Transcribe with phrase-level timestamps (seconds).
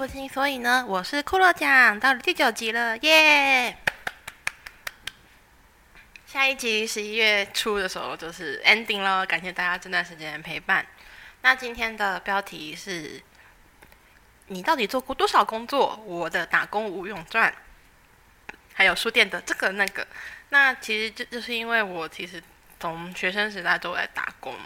[0.00, 3.76] 不清，所以呢，我是骷髅奖，到了第九集了，耶！
[6.26, 10.86] 下一集十一月初的时候就是 ending 了，感谢大家这段时间的陪伴。
[11.42, 13.22] 那今天的标题是：
[14.46, 15.94] 你到底做过多少工作？
[16.06, 17.54] 我的打工无用传，
[18.72, 20.06] 还有书店的这个那个。
[20.48, 22.42] 那其实就就是因为我其实
[22.78, 24.56] 从学生时代都在打工，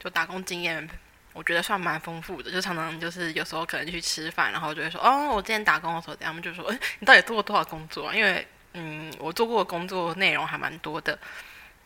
[0.00, 0.90] 就打工经验。
[1.32, 8.14] 我觉得算蛮丰富的，就常常就是有时候可能去吃饭，然后就会说，哦，我之前打工的时候，他们就说，哎，你到底做过多少工作啊？
[8.14, 11.16] 因为，嗯，我做过的工作内容还蛮多的，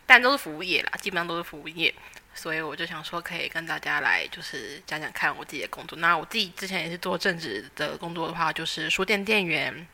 [0.06, 1.94] 但都是服务业啦，基本上都是服务业，
[2.34, 5.98] 所以我就想说，可以跟大家来就是讲讲看我自己的工作。
[5.98, 9.86] 那我自己之前也是做正职的工作的话，就是书店店员，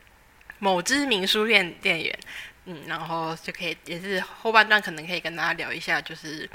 [0.61, 2.19] 某知名书店店员，
[2.67, 6.49] 嗯，然后就可以也是后半段可能可以跟大家聊一下，就是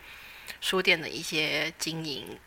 [0.61, 2.39] 书店的一些经营。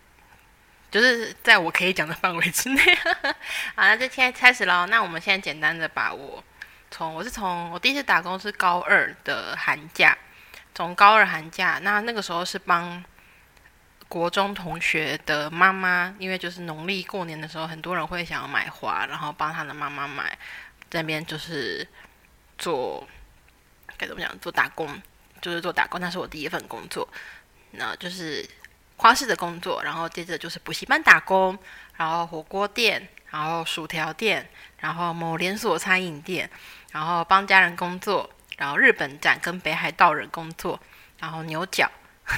[0.90, 2.80] 就是在我可以讲的范围之内。
[3.76, 4.86] 好，那就现在开始喽。
[4.86, 6.42] 那我们现在简单的把我
[6.90, 10.16] 从我是从我第一次打工是高二的寒假，
[10.74, 13.04] 从高二寒假，那那个时候是帮
[14.08, 20.38] 国中同学的妈妈，因为就是农历过年的时候，很多人会想要买花，然后帮他的妈妈买，
[20.88, 21.86] 这边就是
[22.56, 23.06] 做
[23.98, 25.02] 该怎么讲，做打工，
[25.42, 27.06] 就是做打工，那是我第一份工作，
[27.72, 28.48] 那就是。
[28.98, 31.56] 花式的工作，然后接着就是补习班打工，
[31.96, 34.46] 然后火锅店，然后薯条店，
[34.78, 36.50] 然后某连锁餐饮店，
[36.90, 40.78] 然后帮家人工作，然后日本展跟北海道人工作，
[41.20, 41.88] 然后牛角，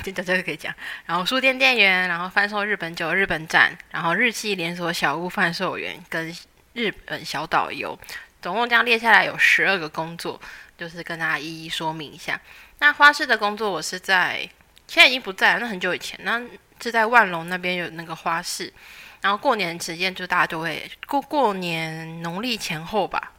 [0.05, 0.73] 这这个可以讲，
[1.07, 6.31] 然后书店店员，然后贩售日本酒日本展，然后日系连锁小屋贩售员跟
[6.75, 7.99] 日本小导游，
[8.43, 10.39] 总共这样列下来有十二个工作，
[10.77, 12.39] 就是跟大家一一说明一下。
[12.81, 14.47] 那花式的工作我是在。
[14.91, 16.43] 现在已经不在了，那很久以前，那
[16.83, 18.73] 是在万隆那边有那个花市，
[19.21, 23.31] 然后过年时间就大家都会过过年农历前后吧，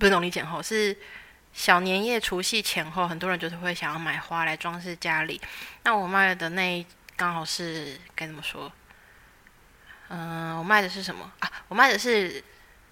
[0.00, 0.96] 不是农历前后，是
[1.52, 5.40] 小年夜除夕前后，很多人就是会想要买花来装饰家里。
[5.84, 8.72] 那我卖的那刚好是该怎么说？
[10.08, 11.48] 嗯，我卖的是什么啊？
[11.68, 12.42] 我卖的是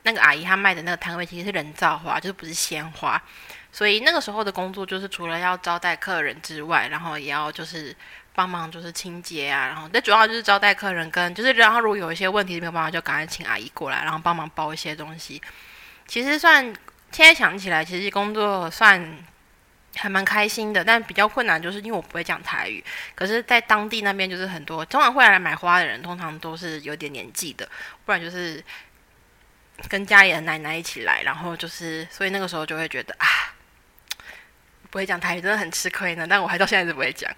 [0.04, 3.20] 那个阿姨她卖的那个摊位其实是人造花，就是不是鲜花。
[3.72, 7.96] 所以那个时候的工作就是除了要招待客人之外，然后也要就是
[8.34, 15.40] 帮忙就是清洁啊，然后但主要就是招待客人跟就是然后如果有一些问题没有办法，就赶快请阿姨过来，然后帮忙包一些东西。
[16.06, 16.62] 其实算
[17.10, 19.18] 现在想起来，其实工作算
[19.96, 22.84] 还蛮开心的，但比较困难就是因为我不会讲台语。
[23.14, 27.66] 可是，在当地那边就是很多通常会来买花的人，通常都是有点年纪的，
[28.04, 28.62] 不然就是
[29.88, 33.26] 跟家里的奶奶一起来，然后就是所以那个时候就会觉得啊。
[34.92, 37.32] 不会讲台语真的很吃亏呢，但我还到现在都不会讲。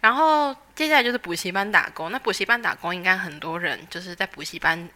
[0.00, 4.88] 然后接下来就是补习班打工，那补习班打工应该很多人就是在补习班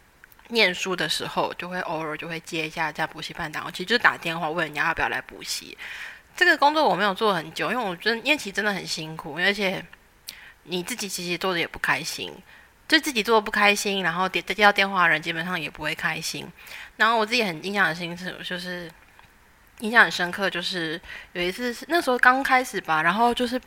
[0.49, 5.77] 念书的时候，就会偶尔就会接一下在补习班打工，其实就是打电话问人家要不要来补习。
[6.35, 9.85] 这个工作我没有做很久，因为我觉得念其实真的很辛苦，而且
[10.63, 12.33] 你自己其实做的也不开心，
[12.89, 16.51] 就自己做的不开心，然后接接到电话的人基本上也不会开心。
[16.97, 18.91] 然后我自己很印象很深刻，就是。
[19.81, 21.01] 印象很深刻，就是
[21.33, 23.61] 有一次是那时候刚开始吧，然后就是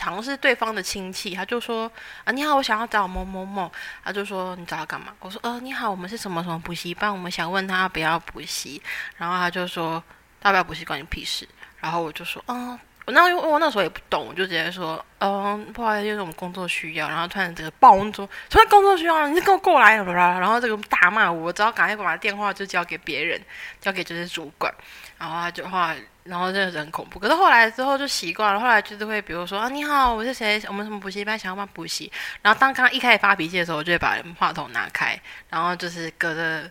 [0.00, 1.90] 好像是对方的亲戚，他就说
[2.24, 3.70] 啊你好，我想要找某某某，
[4.04, 5.12] 他就说你找他干嘛？
[5.20, 8.82] 我说呃你好，我们是什么什么补习班，我们想问他不要补习，
[9.16, 10.02] 然后他就说
[10.42, 11.48] 要不要补习关你屁事，
[11.80, 12.78] 然后我就说嗯。
[13.06, 17.08] 我那因为我那时候也不懂，我就直接说，嗯，不好意思，因为我们工作需要。
[17.08, 23.40] 然后突然这个暴风说，突然工作需要，你给我过来了，然后这个大骂我，只好赶快把电话就交给别人，
[23.80, 24.74] 交给就是主管。
[25.18, 25.94] 然后他就话，
[26.24, 27.18] 然后真的是很恐怖。
[27.18, 30.62] 可是后来之后就习惯了，后来就是会比如说啊，你好，我是谁？
[30.68, 32.10] 我们什么补习班想要帮补习。
[32.42, 35.18] 然后当刚一开始发脾气的时候，我就会把话筒拿开，
[35.50, 36.70] 然后就是隔着。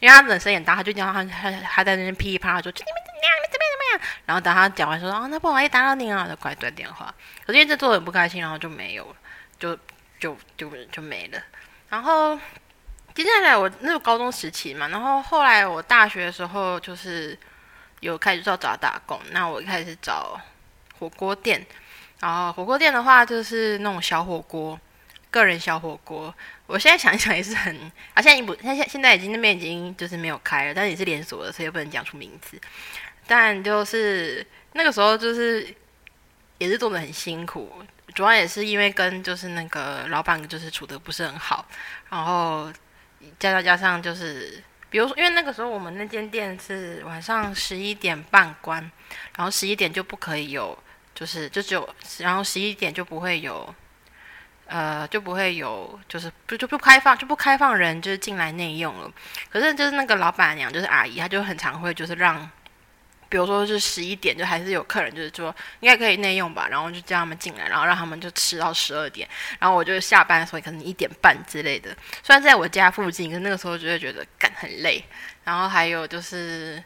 [0.00, 3.34] 因为他本身也大，他就讲他他他在那边噼里啪啦说：“你们怎么样？
[3.34, 7.12] 你们这边怎么样？”然后等他讲完说：“啊，那不好意思打扰您啊。”就快断电话。
[7.44, 9.16] 可是因为这做的很不开心，然后就没有了，
[9.58, 9.76] 就
[10.20, 11.42] 就就就没了。
[11.88, 12.38] 然后
[13.12, 17.36] 接下来我那个高中时期嘛，然后后来我大学的时候就是
[18.00, 19.20] 有开始找找打工。
[19.30, 20.40] 那我一开始找
[20.98, 21.66] 火锅店，
[22.20, 24.78] 然后火锅店的话就是那种小火锅。
[25.30, 26.34] 个人小火锅，
[26.66, 27.76] 我现在想一想也是很，
[28.14, 32.58] 啊，现在已经不，现现现在已经那边已经就是没有开了，但是也是连锁的，所以不能讲出名字。
[33.26, 35.68] 但就是那个时候就是
[36.56, 37.70] 也是做的很辛苦，
[38.14, 41.66] 主要也是因为跟就是那个老板就是处的不是很好，
[42.08, 42.72] 然后
[43.38, 48.80] 加加加上就是，比如说因为那个时候我们那间店是晚上十一点半关，
[49.36, 50.76] 然后十一点就不可以有，
[51.14, 51.88] 就是就只有，
[52.18, 53.74] 然后十一点就不会有。
[54.70, 59.10] 呃，就不会有，就是不就不开放，就不开放人就是进来内用了。
[59.48, 62.50] 可是就是那个老板娘，就是阿姨，她就很常会就是让。
[63.28, 69.28] 比如说是十一点，就还是有客人，就是说应该可以内用吧，然后就叫他们进来，然后让他们就吃到十二点，
[69.58, 71.94] 然后我就下班的时候可能一点半之类的。
[72.22, 75.04] 虽然在我家附近，可是那个时候就会觉得干很累。
[75.44, 76.82] 然后还有就是，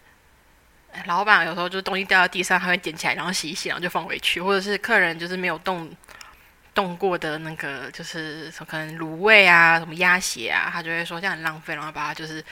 [1.06, 5.90] 老板有时候就东西掉到地上，他会捡起来，然后洗一洗，然后就放回去，或者是客人就是没有动
[6.74, 12.44] 动过的那个，就是可能卤味啊、什么鸭血啊，他就会说这样很浪费，然后把它就是。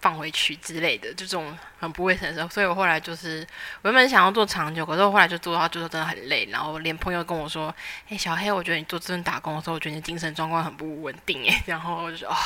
[0.00, 3.46] 放回去之类的，就这种很不卫生的，所以我后来就是
[3.82, 7.74] 我原本想要做长久，可是我后来就做到就是真的很累，然后连朋友跟我说
[8.08, 12.36] ：“哎，小黑，我觉得你做这份打工的时候，我觉得你精神状况很不稳定。”哎， 然后我就说：“哦，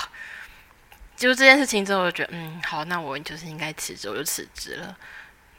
[1.17, 4.97] 就这件事情之后，我就觉得嗯，好，那我就是应该辞职，我就辞职了。”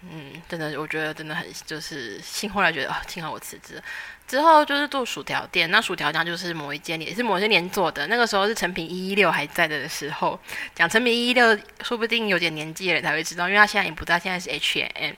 [0.10, 3.82] 嗯，真的，我觉得真的很就是幸，后来觉得啊，幸好我辞职。
[4.28, 8.08] 之后就是做薯条店，那薯条店就是某一间也是某些年做的。
[8.08, 10.40] 那个时候是成品一一六还在的时候，
[10.74, 15.14] 讲成品一一六，说不定有点年纪了才会知道，因为他现在也不在，现在是 H M。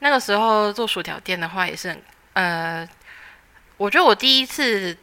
[0.00, 2.02] 那个时候做薯条店的话，也是很
[2.34, 2.86] 呃，
[3.78, 4.94] 我觉得我第一次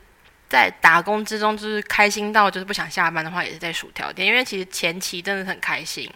[0.47, 6.07] 在打工之中就是开心到就是不想下班的话，也是在薯条店，因为其实前期真的很开心。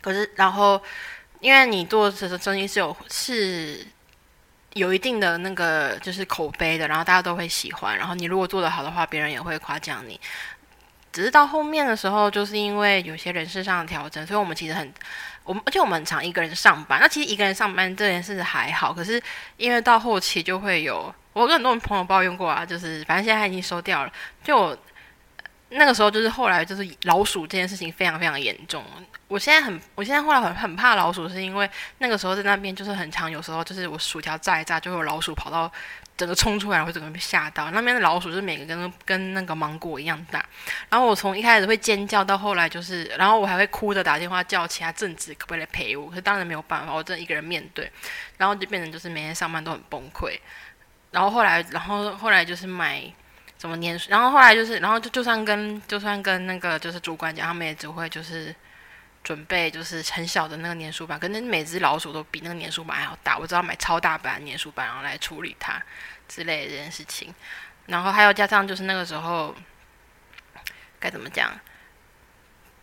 [0.00, 0.82] 可是然后
[1.40, 3.86] 因为你做的生意是有是。
[4.74, 7.98] 有一定的那个就是口碑的，然后大家都会喜欢。
[7.98, 10.18] 然后你如果做得好的话，别人也会夸奖你。
[11.12, 14.94] 只是到后面的时候，就是因为有些人事上的调整，所以我们其实很，
[15.42, 17.00] 我们而且我们常一个人上班。
[17.00, 19.20] 那其实一个人上班这件事还好，可是
[19.56, 24.12] 因为到后期就会有，我跟很多朋友抱怨过啊，就是反正现在已经收掉了。
[24.44, 24.78] 就
[25.70, 28.84] 那个时候，就是后来就是老鼠这件事情非常非常严重。
[29.28, 35.70] 我现在很，我现在后来很很怕老鼠，是因为那个时候在那边就是很长，有时候就是我薯条炸一炸，就会有老鼠跑到
[36.16, 37.70] 整个冲出来，会整个被吓到。
[37.70, 40.44] 那边的老鼠是每个跟跟那个芒果一样大。
[40.88, 47.88] 然后我从一开始会尖叫，到后来就是，然后我还会哭着打电话叫其他正职可不可以来陪我，可是当然没有办法，我真的一个人面对。
[48.36, 50.36] 然后就变成就是每天上班都很崩溃。
[51.12, 53.02] 然后后来，然后后来就是买
[53.60, 58.54] 怎么年，然后后来就是，然后就就算跟就算跟那个就是主管讲，他们也只会就是。
[59.22, 63.36] 准备就是很小的那个粘鼠板，可能每只老鼠都比那个粘鼠板还要大。
[63.36, 65.78] 我知道买超大版粘鼠板，然后来处理它
[66.26, 67.34] 之类的这件事情。
[67.84, 69.54] 然后还有加上就是那个时候
[70.98, 71.52] 该怎么讲，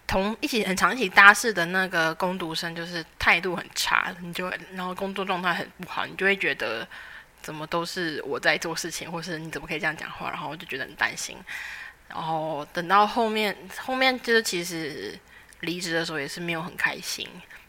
[0.05, 6.87] 同一起很长一起搭事的那个工读生，就是态度很差，你就然后工作状态很不好，你就会觉得
[7.47, 10.29] 怎么都是我在做事情，或是你怎么可以这样讲话？
[10.29, 11.37] 然后我就觉得很担心。
[12.09, 15.17] 然后等到后面后面就是其实。
[15.61, 17.27] 离职的时候也是没有很开心，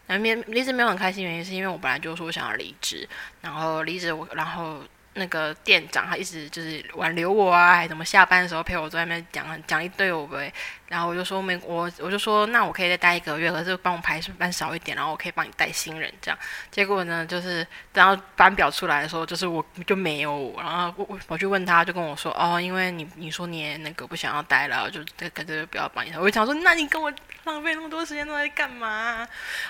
[0.08, 3.08] 那面离职没有很开心，原因是因为我本来就说想要离职，
[3.40, 4.82] 然后离职我然后。
[5.18, 10.52] 那个店长他一直就是挽留我啊，还怎么下班的时候陪我在外面讲讲一堆我呗，
[10.88, 16.38] 然后我就说没我我就说那我可以再待一个月，可是帮我排班少一点，然后我可以帮你带新人这样。
[16.70, 25.00] 结果呢，就是等到班表出来的时候，就是我就没有我，然后我我去问他，就跟我说哦，因为你你说你也那个不想要待了，就
[25.34, 26.12] 感觉不要帮你。
[26.16, 27.12] 我就想说，那你跟我
[27.44, 28.88] 浪费那么多时间都在干嘛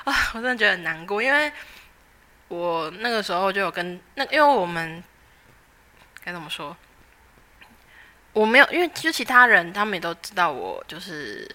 [0.04, 0.14] 啊？
[0.34, 1.50] 我真的觉得很难过，因为
[2.48, 5.02] 我那个时候就有跟那因为我们。
[6.28, 6.76] 该怎么说？
[8.34, 11.50] 我没有，因为就其他人他们也都知道我就是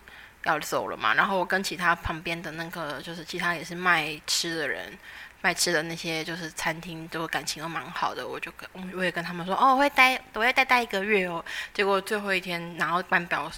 [0.45, 1.13] 要走了嘛。
[1.13, 4.97] 然后我跟其他旁边的那个，就是其他也是卖吃的人，
[5.41, 8.27] 卖吃的那些就是餐厅，都感情都蛮好的。
[8.27, 11.45] 我就跟我也跟他们说，哦，我会待，我会待待一个月哦。
[11.71, 13.51] 结果最后一天然后班表。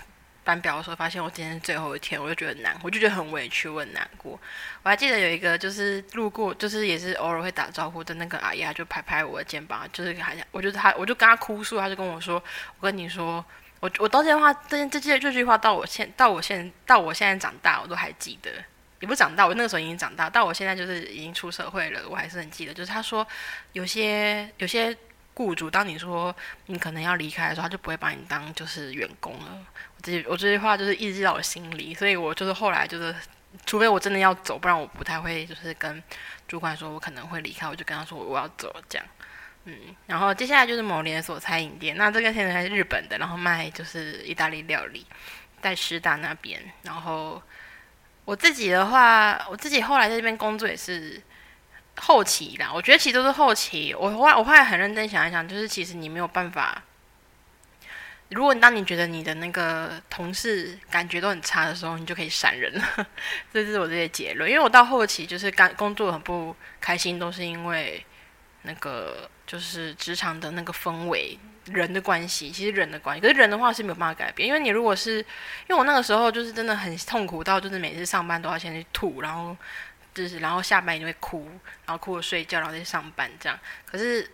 [0.46, 4.40] 班表的时候，发现我今天是最后一天，我就觉得难，我就觉得很委屈，我很难过。
[4.84, 12.42] 我还记得有一个就是路过，就是也是偶尔会打招呼的那个阿姨，就拍拍我的肩膀，就是还想，我就他，我就跟他哭诉，他就跟我说
[12.80, 13.44] ：“我跟你说，
[13.80, 18.52] 我我到这句话，这这这这句话到我现到我现到我现在长大，我都还记得。
[19.02, 22.74] 也不长大，我那个时候已经长大，到我现在就是已经出社会了，我还是很记得。
[22.74, 23.28] 就是他说，
[23.74, 24.96] 有些有些
[25.34, 26.34] 雇主，当你说
[26.68, 29.58] 你可能要离开的时候，他就不会把你当就是员工了。”
[30.28, 33.16] 我这句话就是一直在我心里，所以我就是后来就是，
[33.66, 36.02] 除非我真的要走，不然我不太会就是跟
[36.48, 39.08] 主管说我可能会离开，我就跟他说我要走这样。
[39.66, 39.74] 嗯，
[40.06, 45.06] 然后接下来就是某连锁餐饮店，那这个现在是日本的，然后卖就是意大利料理，
[45.62, 46.62] 在师大那边。
[46.84, 47.42] 然后
[48.26, 51.22] 我自己的话，我自己后来在这边工作也是
[51.98, 53.96] 后期啦，我觉得其实都是后期。
[53.96, 56.84] 我后来我后来很认真想一想，就是其实你没有办法。
[58.36, 63.08] 如果当你觉得你的那个同事感觉都很差的时候，你就可以闪人了。
[63.54, 64.52] 这是我这些结论。
[64.52, 68.06] 因为我到后期就是刚工作很不开心，都是因为
[68.64, 79.56] 那个就是职场的那个氛围、人的关系，其实人的关系，可是人的话是没有办法改变，因为你如果是，因为我那个时候就是真的很痛苦到，就是每次上班都要先去吐，然后
[80.14, 81.48] 就是然后下班就会哭，
[81.86, 84.30] 然后哭着睡觉，然后再上班这样，可是。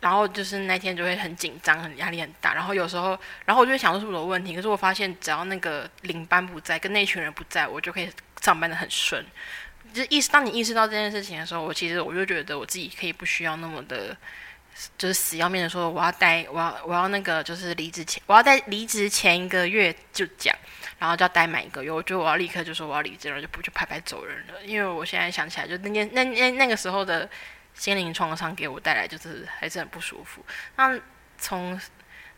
[0.00, 2.52] 然后就是那天就会很紧张，很压力很大。
[2.54, 4.54] 然后有时候，然后我就会想说是不是有问题。
[4.54, 8.10] 可是我发现，只要那个领班不在，跟那群人不在，我就可以
[8.42, 9.24] 上班的很顺。
[9.94, 14.14] 就意识，当你意识到这件事情的时候，我其实我就觉得我自己可以不需要那么的，
[14.98, 20.54] 就是死要面的说我要待，我要我要那个就是离职前，我要在离职前一个月就讲，
[20.98, 21.90] 然后就要待满一个月。
[21.90, 24.62] 我觉得我要立刻就说我要离职了，就不就拍拍走人了。
[24.62, 27.26] 因为我现在想起来，就那天那那那个时候的。
[27.76, 30.44] 心灵创伤给我带来就是还是很不舒服。
[30.76, 30.98] 那
[31.38, 31.78] 从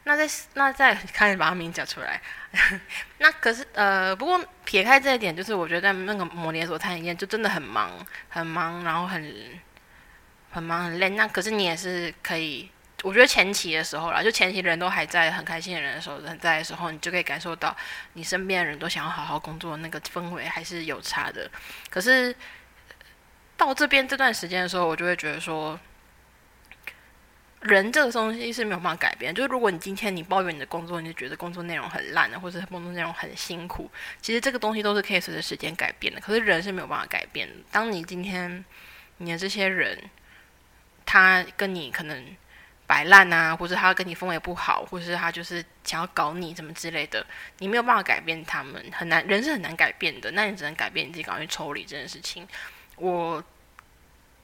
[0.04, 2.21] 那在那再开始把他名讲出来，
[3.18, 7.90] 那可是呃，不过撇开这一点，就是我觉得在那个摩连锁餐饮业就真的很忙，
[8.28, 9.61] 很忙，然后很
[10.50, 11.11] 很忙很累。
[11.11, 12.71] 那可是你也是可以，
[13.02, 17.76] 我觉得前期的时候啦，就前期人都还在很开心的人的时候，人在的时候，你就可以感受到
[18.14, 21.50] 你身边的人都想要好好工作，那个氛围还是有差的。
[21.90, 22.35] 可是。
[23.58, 25.78] 到这边这段时间的时候，我就会觉得说，
[27.60, 29.34] 人这个东西是没有办法改变。
[29.34, 33.90] 就是如果你今天你抱怨你的工作，你就觉得工作内容很烂的，或者工作内容很辛苦，
[34.22, 36.20] 其实这个东西都是可以随着时间改变的。
[36.20, 37.54] 可是人是没有办法改变的。
[37.72, 38.64] 当你今天
[39.16, 40.08] 你的这些人，
[41.04, 42.24] 他跟你可能
[42.86, 47.26] 摆烂啊，或者他跟你氛围不好，或者是他就是想要搞你什么之类的，
[47.58, 50.30] 你没有办法改变他们，很难，人是很难改变的。
[50.30, 52.46] 那你只能改变你自己，赶快去抽离这件事情。
[52.98, 53.42] 我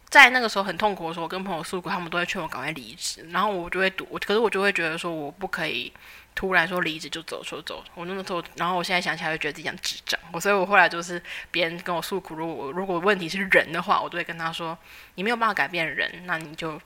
[0.09, 5.93] 在那个时候很痛苦的时候，我跟朋友诉苦，他们都会劝我赶快离职，然后我就会赌，可是我就会觉得说我不可以
[6.35, 7.83] 突然说离职就走，说走。
[7.95, 10.19] 我那个时候，然后我现在想起来，就觉得自己像智障。
[10.33, 11.21] 我所以，我后来就是
[11.51, 14.79] 别人跟我诉苦，如果如果问题是人的话，我都会跟他说，
[15.17, 16.81] 你没有办法改变人，那你就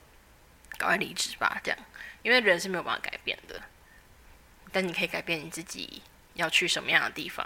[0.77, 1.79] 赶快离职吧，这样，
[2.23, 3.61] 因为人是没有办法改变的，
[4.71, 6.01] 但你可以改变你自己
[6.33, 7.45] 要去什么样的地方。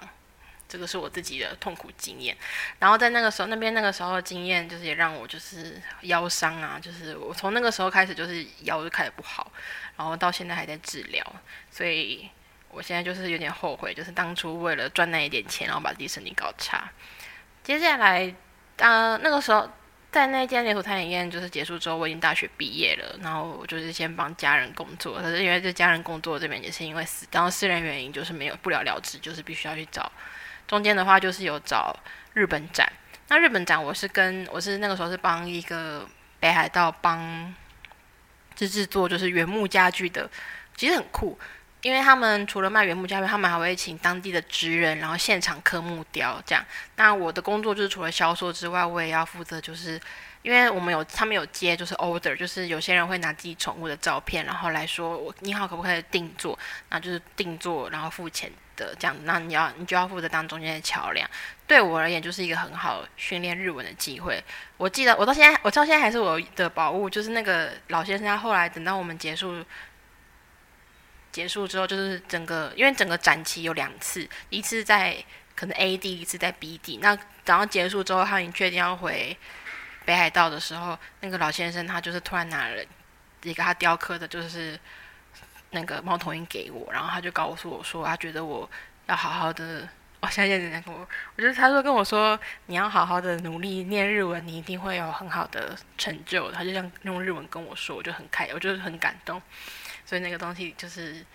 [0.67, 2.35] 这个是我自己的痛苦经验，
[2.79, 9.51] 然后在那个时候，那边那个时候的经验，就是也让我就是腰伤啊，就是我从那个时候开始就是腰就开始不好，
[9.95, 11.23] 然后到现在还在治疗，
[11.69, 12.27] 所以
[12.69, 16.89] 我现在就是有点后悔，就是当初为了赚那一点钱，然后把自己身体搞差。
[17.61, 18.33] 接下来，
[18.77, 19.69] 呃，那个时候
[20.11, 30.11] 在那间连锁餐饮业就是结束之后，我已经大学毕业了，然后我就是先帮家人工作，可是因为这家人工作这边也是因为私，然后私人原因就是没有不了了之，就是必须要去找。
[30.67, 31.95] 中间的话就是有找
[32.33, 32.91] 日本展，
[33.27, 36.07] 那日本展我是跟我是那个时候是帮一个
[36.39, 37.53] 北海道帮
[38.55, 40.29] 制制作就是原木家具的，
[40.75, 41.37] 其实很酷，
[41.81, 46.65] 因为他们除了卖原木家具，他们还会请当地的职人，然后现场刻木雕这样。
[46.95, 49.99] 那我的工作就是除了销售之外，我也要负责就是。
[50.43, 56.59] 因为我们有，他们有接，就是 order，就是有些人会拿自己宠物的照片，然后来说我你好，可不可以定做？
[56.89, 59.15] 那就是定做，然后付钱的这样。
[59.23, 61.29] 那你要，你就要负责当中间的桥梁。
[61.67, 64.43] 对我而言，就是一个很好训练日文的机会。
[64.77, 68.27] 我记得我到现在，我到现在还是我的宝物，就是那个老先生。
[68.27, 69.63] 他后来等到我们结束
[71.31, 75.15] 结束之后，就是整个因为整个展期有两次，一次在
[75.55, 76.97] 可能 A 地，一次在 B 地。
[77.01, 79.37] 那然后结束之后，他已经确定要回。
[80.05, 82.83] 北海道的时候，那个老先生他就是突然拿了
[83.43, 84.77] 一个他雕刻的，就是
[85.73, 88.69] 那个猫头鹰给我，然后他就告诉我说，他觉得我
[89.07, 89.87] 要好好的，
[90.21, 96.51] 我现在在跟我，我觉得他说跟我说，你要好好的努力念日文，你一定会有很好的成就。
[96.51, 99.41] 他就这样用日文跟我说，我就很开，我就很感动。
[100.05, 101.25] 所以那个东西就是，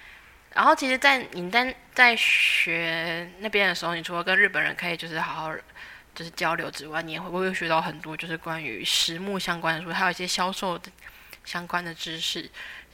[0.54, 5.54] 然后其实，在你在在学那边的时候，你除了跟日本人可以就是好好。
[6.14, 10.90] 就是交流之外，你也会不会学到很多，就是关于实木相关的书，还有一些销售的
[11.45, 12.50] 相关的知识。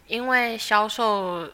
[0.06, 1.52] 因为销售，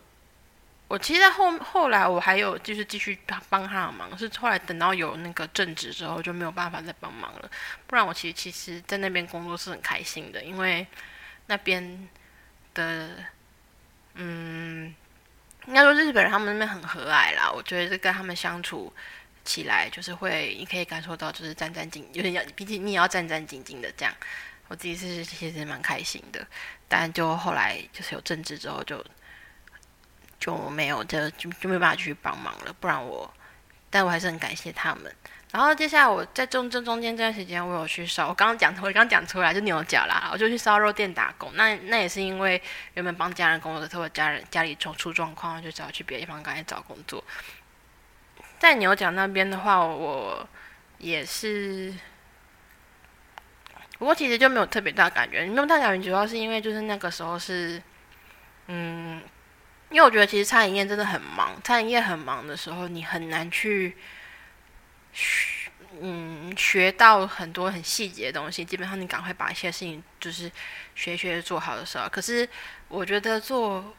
[0.89, 7.51] 我其实在后后来我还有就是继续帮帮他的忙，是后来等到有那个正职之后就没有办法再帮忙了。
[7.87, 10.87] 不然我其实其实在那边工作是很开心的，因为
[11.47, 12.09] 那边
[12.75, 13.11] 的
[14.15, 14.95] 嗯，
[15.67, 18.93] 应该说日本人他们那边很和蔼啦，我觉得跟他们相处。
[19.43, 24.15] 起来就是会，你可以感受到就是战战兢，有点要，毕竟你也要战战兢兢的这样。
[24.69, 26.47] 我自己是其实蛮开心的，
[26.91, 29.03] 但就后来就是有政治之后就
[30.41, 32.73] 就没有，就就就没办法去帮忙了。
[32.81, 33.33] 不然我，
[33.89, 35.15] 但我还是很感谢他们。
[35.53, 41.51] 然后接下来我在中正中间这段时间，我有去烧，我刚刚讲，我刚刚讲出来就牛角啦，我就去烧肉店打工。
[41.55, 42.61] 那那也是因为
[42.95, 47.23] 原本帮家人工作，特别家人家里出出状况，就只好去别的地方赶紧找工作。
[48.59, 50.49] 在牛角那边的话，我
[50.99, 51.95] 也是，
[54.01, 57.81] 不过其实就没有特别大感觉，没有大感觉，主要是因为就是那个时候是，
[58.67, 59.21] 嗯，
[59.91, 63.95] 因为我觉得其实餐饮业真的很忙，餐饮业很忙的时候，你很难去
[65.13, 68.65] 学，嗯，学到很多很细节的东西。
[68.65, 70.51] 基本上你赶快把一些事情就是
[70.95, 72.49] 学学做好的时候，可是
[72.89, 73.95] 我觉得做。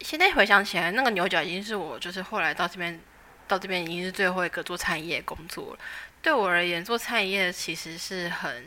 [0.00, 2.98] 现在回想起来，那个牛角已经是我就是后来到这边，
[3.46, 5.78] 到这边已经是最后一个做餐饮业工作了。
[6.22, 8.66] 对我而言，做餐饮业其实是很，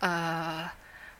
[0.00, 0.70] 呃，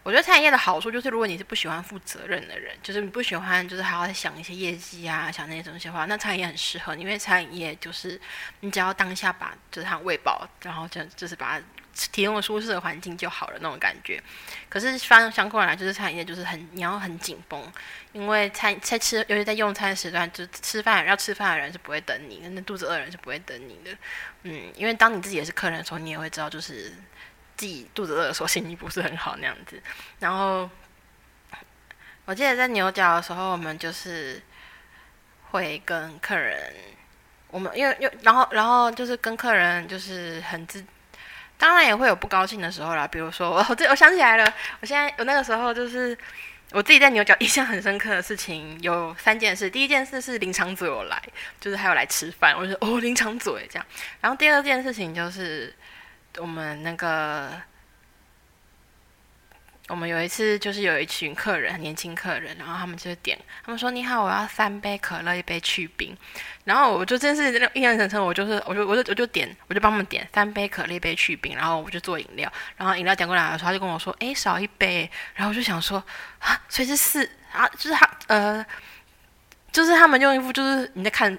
[0.03, 8.21] 我觉得餐饮业的好处就是，如果你是不喜欢负责任的人，就是你不喜欢就是还要想一些业绩啊，想那些东西的话，那餐饮业很适合你，因为餐饮业就是
[8.61, 11.65] 你只要当下把就是它喂饱，然后就就是把它。
[12.13, 14.23] 提供舒适的环境就好了那种感觉，
[14.69, 17.73] 可是相相过来就是餐饮业就是很你要很紧绷，
[18.13, 23.97] 因为餐在吃，尤其在用餐时段，就吃饭要吃饭的人是不会等你，那肚子饿的人是不会等你的。
[24.43, 26.93] 嗯，因为当你自己也是客人的时候，你也会知道，就是
[27.57, 29.83] 自己肚子饿的时候心情不是很好那样子。
[30.19, 30.69] 然后
[32.27, 34.43] 我记得在牛角的时候，我们就是
[35.51, 36.75] 会跟客人，
[37.49, 40.85] 我们因为又然后然后就是跟客人就是很自。
[41.59, 46.17] 当然也会有不高兴的时候啦，比如说 我这我想起来了，我现在我那个时候就是
[46.73, 49.69] 我自己在牛角印象很深刻的事情有三件事。
[49.71, 51.23] 第一件事是林长嘴有来，
[51.61, 53.87] 就是还有来吃饭，我就说哦林长嘴这样。
[54.21, 55.75] 然后第二件事情就是
[56.39, 57.51] 我们那个。
[59.89, 66.17] 我们有一次就是有一群客人，年轻客人，然后他们就点，他们说：“你好，我要三杯可乐，一杯去冰。”
[66.65, 72.53] 然后我就真是印象深刻，我就是我就我就我就点，我就帮他们点三杯可乐，一杯去冰，然后我就做饮料。
[72.77, 76.03] 然后饮料点过来的时候，他就跟我说：“哎，少一杯。”然后我就想说
[76.41, 78.67] ：“啊，所以是四啊，就是他呃，
[79.71, 81.39] 就是他们用一副就是你在看。”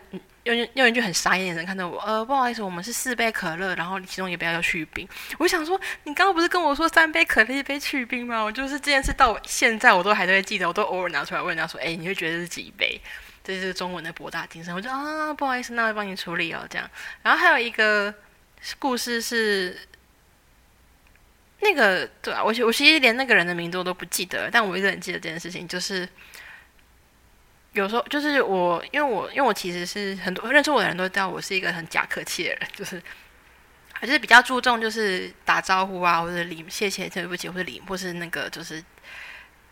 [0.55, 5.07] 用用一句很傻眼眼神看着我，呃，不好意思，我们是四杯可乐，然后其中一杯要去冰。
[5.37, 8.41] 我想说，你刚刚不是跟我说三杯可乐一杯去冰吗？
[8.41, 12.99] 我就是这件事到现在我都还都会记得，我都偶尔拿出来问人家说，哎，你会觉得是几杯？
[13.43, 14.73] 这是中文的博大精深。
[14.73, 16.89] 我就啊，不好意思，那我帮你处理哦，这样。
[17.23, 18.13] 然后还有一个
[18.79, 19.77] 故事是，
[21.59, 26.07] 那个对啊，我我其实连那个人的名字我都不记得，但我一直很记得这件事情，就是。
[27.77, 32.99] 有时候就是我，因为我因为我其实是很多认识我的人都知道我是一个很假客气的人，就是
[33.93, 38.83] 还是比较注重就是打招呼啊，或者礼谢谢对不起，或者礼或是那个就是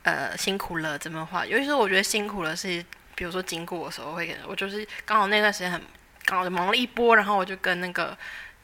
[0.04, 1.44] 呃辛苦了这么话。
[1.48, 5.82] 尤其是我觉得辛苦了是，比如说经过的时候会，我就是刚好那段时间很
[6.26, 8.16] 刚好就忙了一波，然后我就跟那个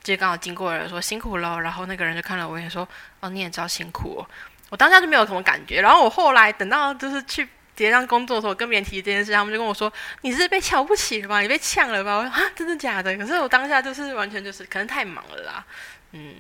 [0.03, 2.87] 就刚好经过的人说辛苦了，然后那个人就看了我也说
[3.21, 4.21] 哦你也知道辛苦哦，
[4.69, 7.49] 我当下就没有什么感觉，然后我后来等到就是去。
[7.81, 9.91] 结账工作的时候，跟别人提这件事，他们就跟我说
[10.21, 11.39] ：“你是被瞧不起了吧？
[11.41, 15.65] 你被呛了吧？”我说：“啊，真的假的？”可是我当下就是完全就是可能太忙了啦。
[16.11, 16.35] 嗯，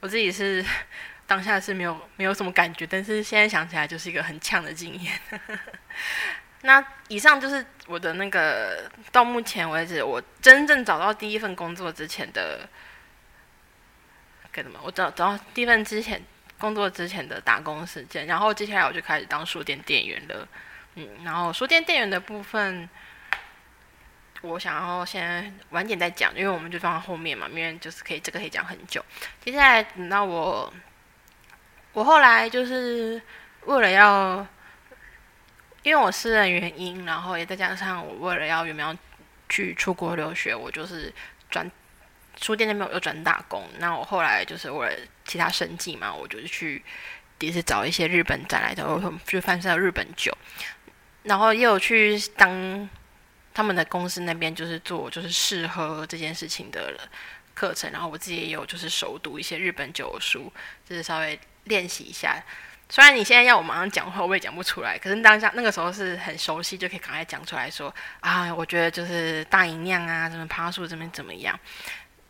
[0.00, 0.64] 我自己是
[1.28, 5.12] 当下是没有没有什么感觉，但是现在想起来就是一个很呛的经验。
[6.62, 12.68] 那以上就是我的那个到目前为止我真正找到第一份工作之前的，
[14.50, 14.80] 干什么？
[14.82, 16.20] 我找找到第一份之前
[16.58, 20.48] 工作之前的打工时间，然后接下来我就开始当书店店员了。
[20.94, 22.88] 嗯，然后书店店员的部分，
[24.42, 29.04] 我想要先晚点再讲，因为我们就放在后面嘛，因为就是可以这个可以讲很久。
[29.40, 30.72] 接下来等到我，
[31.92, 33.20] 我后来就是
[33.66, 34.46] 为了要，
[35.82, 38.96] 因为我私人原因，然后也再加上我为了要有没有
[39.48, 41.12] 去出国留学，我就是
[41.50, 41.70] 转
[42.40, 43.68] 书店那边我又转打工。
[43.78, 46.82] 那我后来就是为了其他生计嘛，我就是去
[47.40, 50.36] 也是找一些日本展来的，我就翻到日本酒。
[51.22, 52.88] 然后也有去当
[53.52, 56.98] 他们的公司那边，就是做就是试喝这件事情的
[57.52, 57.92] 课程。
[57.92, 60.50] 然后我自己也有就是熟读一些日本酒书，
[60.88, 62.42] 就是稍微练习一下。
[62.88, 64.98] 虽然你现在要我马上讲话，我也讲不出来。
[64.98, 71.58] 可是当下那个时候是很熟悉，就可以赶快讲出来说啊，我觉得就是大银酿啊，什么趴树这边怎么样？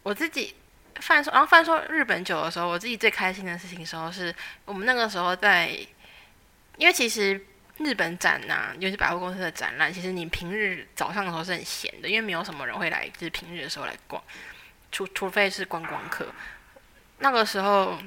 [0.02, 0.56] 我自己
[0.96, 5.68] 贩售，然后贩售日本酒的时候，我自己最开心的事情时候是我们那个时候在，
[6.76, 7.46] 因为其实。
[7.82, 14.22] 日本展呐，尤其百货公司的展览，其实你平日早上的时候是很闲的，因为没有什么人会来，就是平日的时候来逛，
[14.92, 16.26] 除除非是观光客。
[17.18, 17.98] 那个时候，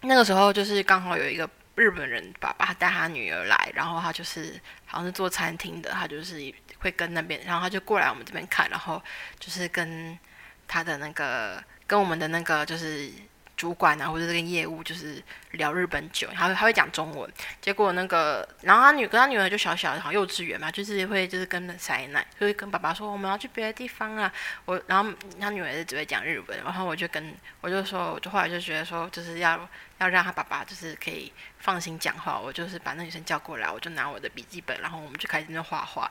[0.00, 9.02] 那个时候就是刚好有一个日本人爸爸带他女儿来，然后他就是好像是做餐厅的，他就是会跟那边，然后他就过来我们这边看，然后
[9.38, 10.18] 就是跟
[10.66, 13.10] 他的那个跟我们的那个就是
[13.56, 17.30] 主管啊，或者这个业务，就是聊日本酒，他他会讲中文。
[17.60, 24.32] 结果那个，然后他女跟他女儿就小小的，好幼稚园嘛，就是会就是跟着塞奶，就会跟爸爸说我们要去别的地方啊。
[24.64, 32.38] 我然后他女儿是只会讲日文，然后我就跟我就说，我就后来就觉得说，就是要要让他爸爸就是可以放心讲话。
[32.38, 36.10] 我就是把那女生叫过来，我就拿我的笔记本，然后我们就开始那画画。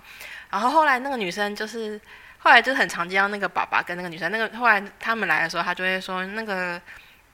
[0.49, 1.99] 然后后来那个女生就是
[2.37, 6.81] 后来就很常见到那个爸爸跟那个女生，那个后来他们来的时候，他就会说那个。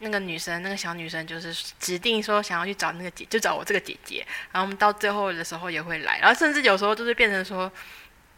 [0.02, 4.26] 那个女生，那个小女生就是指定说想要去找那个姐，就找我这个姐姐。
[4.52, 7.70] 然后我们到最后的时候也会来，然后甚至有时候就是变成说，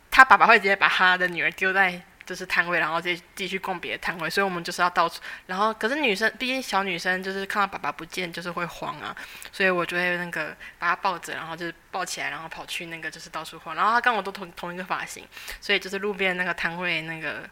[0.09, 4.27] 他爸爸会直接把他的女儿丢在就是摊位，然后再继续逛别的摊位。
[4.27, 5.21] 所以我们就是要到处。
[5.45, 9.15] 然后可是女生，毕竟小女生就是看到爸爸不见就是会慌啊，
[9.51, 13.75] 所以我就会那个把她抱着，然后就是抱起来，然后跑去那个就是到处晃。
[13.75, 15.27] 然后她跟我都同同一个发型，
[15.59, 17.47] 所以就是路边那个摊位那个。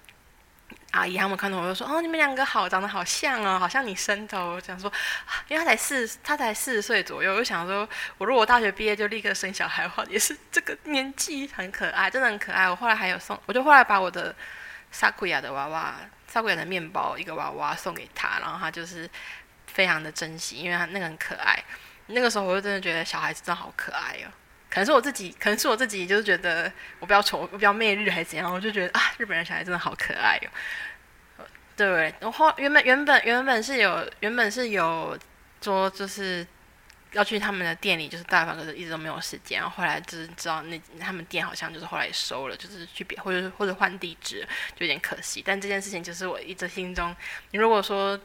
[0.91, 4.91] 阿姨他们看到我就说：“哦，你们两个好，长得好像哦，好像你生的。”我想说，
[5.47, 12.67] 因为他才四，他才四十岁左右，我就想说，我如果大学毕业就立刻生小孩的话，也是这个年纪很可爱，真的很可爱。
[12.67, 14.35] 我后来还有送，我就后来把我的
[14.91, 15.95] 萨库亚的娃娃，
[16.27, 19.07] 萨库亚的面包一个娃娃送给他，然后他就是
[19.67, 21.63] 非常的珍惜，因为他那个很可爱。
[22.07, 24.27] 那个时候我就真的觉得小孩子真的好可爱哦。
[24.69, 31.45] 可能是我自己，可能是我自己，就是觉得我比较丑，我比较媚日还是怎样，我就觉得啊，日本人小孩真的好可爱哦。
[31.75, 35.17] 对，然后原本原本原本是有原本是有
[35.61, 36.45] 说就是
[37.13, 39.59] 要去他们的店里就是拜访，可是一直都没有时间。
[39.59, 44.41] 然后后来就是知道那他们店好像就是后来收了，就是去别或者或者换地址，
[44.75, 45.41] 就有点可惜。
[45.43, 47.15] 但这件事情就是我一直心中，
[47.51, 48.19] 你如果说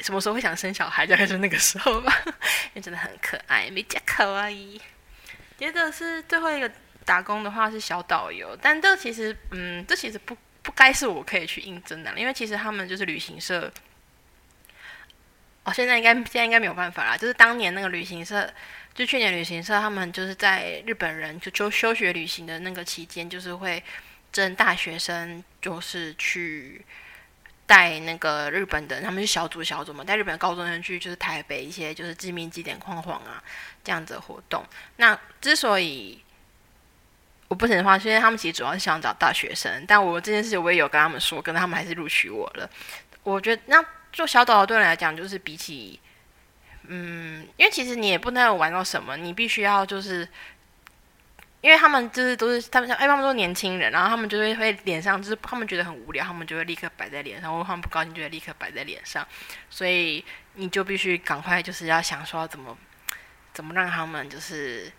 [0.00, 4.80] 什么时候会想生小孩，大概是那个时候吧，因为真的很可爱，没借口而已。
[5.60, 6.68] 接着是最后一个
[7.04, 13.70] 打工的话是小导游，但这其实，嗯，这其实不不该是我可以去应征的，因为其实他们就是旅行社。
[15.64, 18.50] 哦，现在应该现在应该没有办法啦，就是当年那个旅行社，
[18.94, 23.84] 就去年旅行社，他们就是在日本人就休休学旅行的那个期间，就是会
[24.32, 26.82] 征大学生，就是去。
[27.70, 33.40] 带那个日本的，他们是小组小组嘛，带日本高中生去就是台北一些就是知名景点晃晃啊，
[33.84, 34.64] 这样子活动。
[34.96, 36.20] 那之所以
[37.46, 42.68] 我不的话，是因为他们其实主要是想找大学生，但我这件事情我也有跟他们说，跟他们还是录取我了。
[43.22, 43.80] 我觉得那
[44.12, 46.00] 做小岛的对来讲，就是比起
[46.88, 50.28] 嗯，因为其实你也不能玩到什么，你必须要就是。
[51.60, 59.26] 因为他们就是都是他们像哎，他们都是年轻人，然后他们就会会脸上就是他们觉得很无聊，他们就会立刻摆在脸上；或他们不高兴，就会立刻摆在脸上。
[59.68, 62.76] 所以你就必须赶快就是要想说怎么
[63.52, 64.90] 怎么让他们就是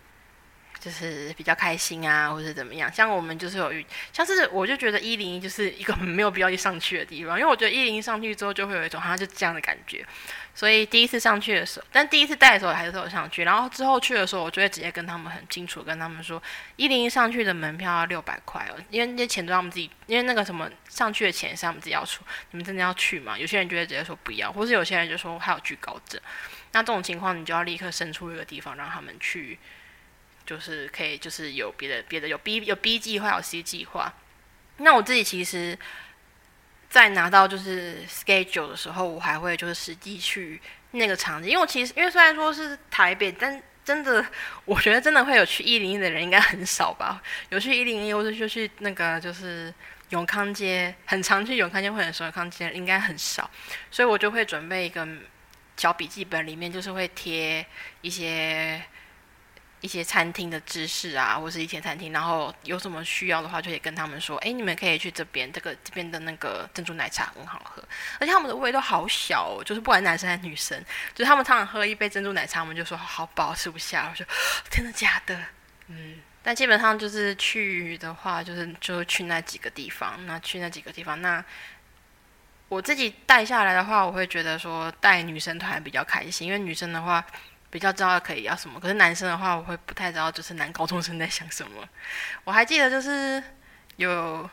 [0.82, 2.92] 就是比较开心啊，或者怎么样。
[2.92, 3.72] 像我们就是有
[4.12, 10.04] 像是我就觉得一零一就是一个很没有必要去上去的地方，因为我觉得一零一上去之后就会有一种好像就这样的感觉。
[10.54, 16.42] 所以第一次上去的时候，但第一次带的时候还是有上去，然后之后去的时候，我就会直接跟他们很清楚跟他们说，
[16.76, 23.38] 一零一上去的门票要六百块哦，因为那些钱都他们自己，因为那个什么上去的钱是他们自己要出，你们真的要去吗？
[23.38, 26.20] 有些人就会直接说不要，或是有些人就说还有惧高症，
[26.72, 29.58] 那这种情况你就要立刻伸出一个地方让他们去，
[30.46, 34.12] 就是可以就是有别的别的有 B 有 B 计划有 C 计划，
[34.78, 35.78] 那我自己其实。
[36.92, 44.22] 在拿到就是 schedule 的时候，我还会就是实际去那个场景，因为我其实因为虽然说是台北，但真的
[44.66, 47.22] 我觉得真的会有去一零一的人应该很少吧？
[47.48, 49.72] 有去一零一或者就去那个就是
[50.10, 53.50] 永康街，很常去永康街或者永康街应该很少，
[53.90, 55.08] 所以我就会准备一个
[55.78, 57.64] 小笔记本，里面就是会贴
[58.02, 58.82] 一些。
[59.82, 67.82] 一些餐厅的知识啊，或是一些餐厅，然后有什么需要的话，就可以跟他们说，哎，你们可以去这边，这个这边的那个珍珠奶茶很好喝，
[68.20, 70.80] 而且他们的胃都好小，哦，就是不管男生还是女生，
[71.12, 74.24] 就是他们常常喝一杯珍珠奶茶，我们就说好饱，吃不下，我说
[74.70, 75.36] 真的假的？
[75.88, 81.44] 嗯，但基本上就是去的话，就是就去那几个地方，那去那几个地方，那
[82.68, 87.24] 我自己带下来的话，我会觉得说带女生团比较开心，因为女生的话。
[87.72, 91.88] 比较知道可以要什么，可是男生的话，我会不太知道，就是男高中生在想什么。
[92.44, 93.42] 我还记得就是
[93.96, 94.48] 有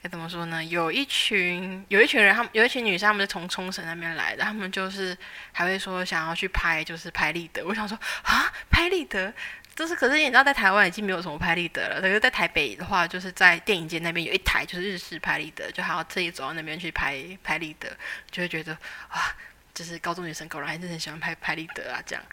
[0.00, 0.62] 该怎么说呢？
[0.64, 5.16] 有一群有一群人，他们有一群女生，他们是从冲绳那边来的，他们就是
[5.50, 7.64] 还会说想要去拍，就是拍立得。
[7.66, 9.34] 我想说啊，拍立得，
[9.74, 12.00] 就是可是你知道，在台湾已经没有什么拍立得了。
[12.00, 17.88] 可是，在台北的话，就是在电影街那边有一台，就是日式拍立得，就还要特意走到那边去拍拍立得，
[18.30, 18.72] 就会觉得
[19.10, 19.34] 哇。
[19.74, 22.24] 就是高中女生，果然还是很喜欢拍拍立得啊，这样，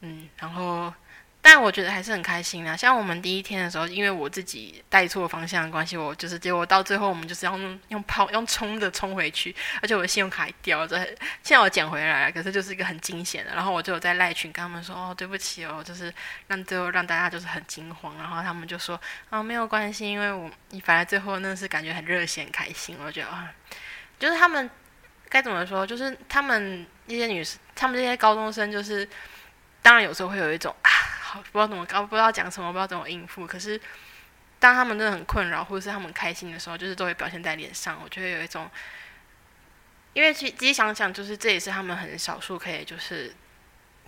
[0.00, 0.92] 嗯，然后
[1.42, 2.76] 但我觉得还是很开心啊。
[2.76, 10.88] 像我们第一天的时候，因为我自己带错方向的关系，我就是结果到最后我们就是要用用跑用冲的冲回去，而且我的信用卡还掉了，
[11.42, 13.54] 现在我捡回来了，可是就是一个很惊险的。
[13.54, 16.12] 然后我就在赖群跟他们说：“哦，对不起哦，就是
[16.48, 19.00] 让最后让大家就是很惊慌。”然后他们就说
[19.30, 23.50] ：“啊，没有关系，因为我你反正最后那是感觉很热血、很开心。”我觉得啊，
[24.18, 24.68] 就是他们
[25.30, 29.08] 该怎么说，就是他们那些女生，他们这些高中生，就是
[29.80, 30.90] 当然有时候会有一种啊。
[31.30, 33.46] 好不知道怎么搞，不知道讲什么，不知道怎么应付。
[33.46, 33.80] 可是，
[34.58, 38.00] 当他们真的很困扰，或者是他们开心的时候，就是都会表现在脸上。
[38.02, 38.68] 我觉得有一种，
[40.12, 43.32] 因为其实仔细想想，就是这也是他们很少数可以就是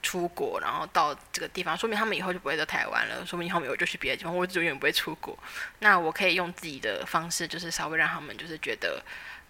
[0.02, 3.24] 出国，然后到这个地方，说明他们以后就不会在台湾了。
[3.24, 5.38] 说明以后我就去别的地方，我永远不会出国。
[5.78, 9.00] 那我可以用自己的方式，就是稍微让他们就是觉得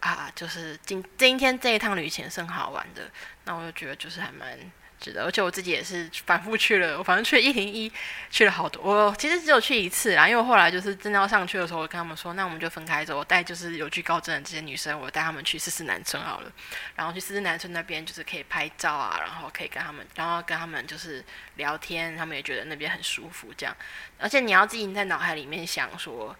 [0.02, 3.10] 啊，就是今今天这一趟旅行是很好玩的。
[3.44, 4.58] 那我就觉得就是还蛮。
[5.02, 7.90] 值得，而且我自己也是反复去了，我反正去了一零一，
[8.30, 8.80] 去了好多。
[9.08, 13.18] 我其实只有去一次啦，因为后来就是真的要上去的时候，我跟他们说，那我们就分开走。
[13.18, 16.52] 我带就是有惧高症的这些女生，我带他们去四四南村好了。
[16.94, 21.24] 然后去四四南村那边就是可以拍照啊，然后可以跟他们，然后跟他们就是
[21.56, 23.76] 聊天，他们也觉得那边很舒服这样。
[24.20, 26.36] 而且你要自己在脑海里面想说，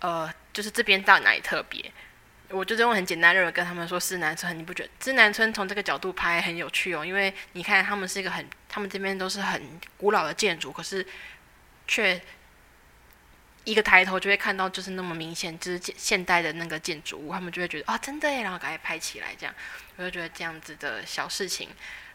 [0.00, 1.92] 呃，就是这边到底哪里特别。
[2.52, 7.04] 我就用很简单认为跟他们说，思南村，你不觉得思南村从这个角度拍很有趣哦？
[7.04, 11.06] 因为你看，他们是一个很，他们这边都是很古老的建筑，可是
[11.88, 12.20] 却
[13.64, 19.54] 一个抬头就会看到，就是那么明显，就是现现代的那个建筑物，他们就会觉得啊，真的耶，然后赶快拍起来，这样，
[19.96, 21.70] 我就觉得这样子的小事情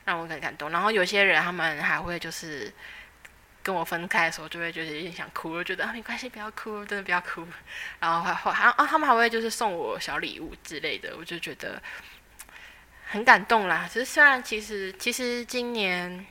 [0.05, 0.69] 让我很感动。
[0.69, 2.71] 然后有些人他们还会就是。
[3.67, 7.45] 跟我分开的时候，就会觉得有点想哭，就觉得啊没关系，不要哭，真的不要哭。
[7.99, 11.81] 然后还还啊，他们还会就是送我小礼物之类的，我就觉得
[13.09, 13.85] 很感动啦。
[13.91, 16.25] 其实虽然其实其实今年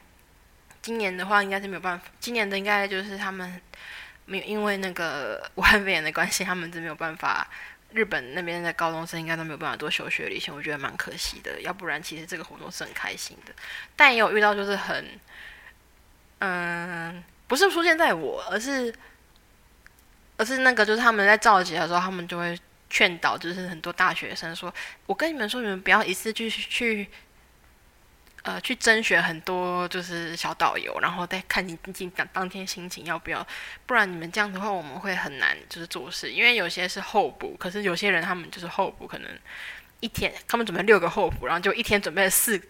[0.80, 3.60] 今年的话应该是没有办法，今年的应该就是他们
[4.24, 7.46] 没有因为那个武汉肺炎的关系，他们是没有办法。
[7.92, 11.60] 日本那边的高中生应该都没有办法做休学旅行，我觉得蛮可惜的。
[11.60, 13.52] 要不然其实这个活动是很开心的，
[13.94, 15.20] 但也有遇到就是很。
[16.38, 18.94] 嗯，不是出现在我，而是，
[20.36, 22.58] 而是那个，就是他们在召集的时候，他们就会
[22.90, 24.72] 劝导，就是很多大学生说
[25.06, 27.08] ：“我跟你们说，你们不要一次去去，
[28.42, 33.44] 呃，去甄选很多就是小导游，然后再看你今当当天心情要不要，
[33.86, 39.30] 不然你们这样的话，我们会很难就是做事，因为有些是候补，可是有些人他们就是候补，可能
[40.00, 42.60] 一天他们准备六个候补，然后就一天准备了四。”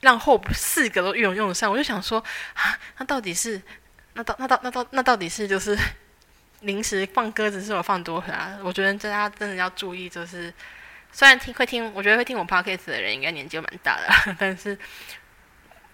[0.00, 2.22] 让后四个都用用得上，我就想说
[2.54, 3.60] 啊，那到底是
[4.14, 5.76] 那到那到那到那到底是就是
[6.60, 8.58] 临时放鸽子是我放多狠啊？
[8.62, 10.52] 我觉得大家真的要注意，就是
[11.10, 14.76] 虽然听会听，我觉得会听我 podcast 的人应该年纪蛮大的， 但是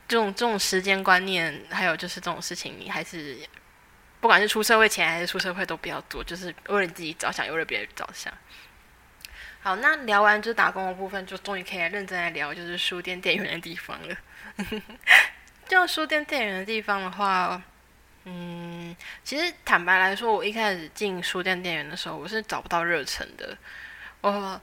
[0.07, 3.39] 这种这种时间观念，还有就是这种事情，你还是
[4.21, 8.33] 不管是出社会前还是出社会都不要做，就是为了自己着想，为了别人着想。
[9.61, 14.17] 好，那聊完就打工的部分，就终于可以认真来聊，就是书店店员的地方了。
[15.69, 17.61] 就书店店员的地方的话，
[18.25, 23.59] 嗯，其实坦白来说，我一开始进书店店员的时候，我是找不到热忱的。
[24.21, 24.61] 我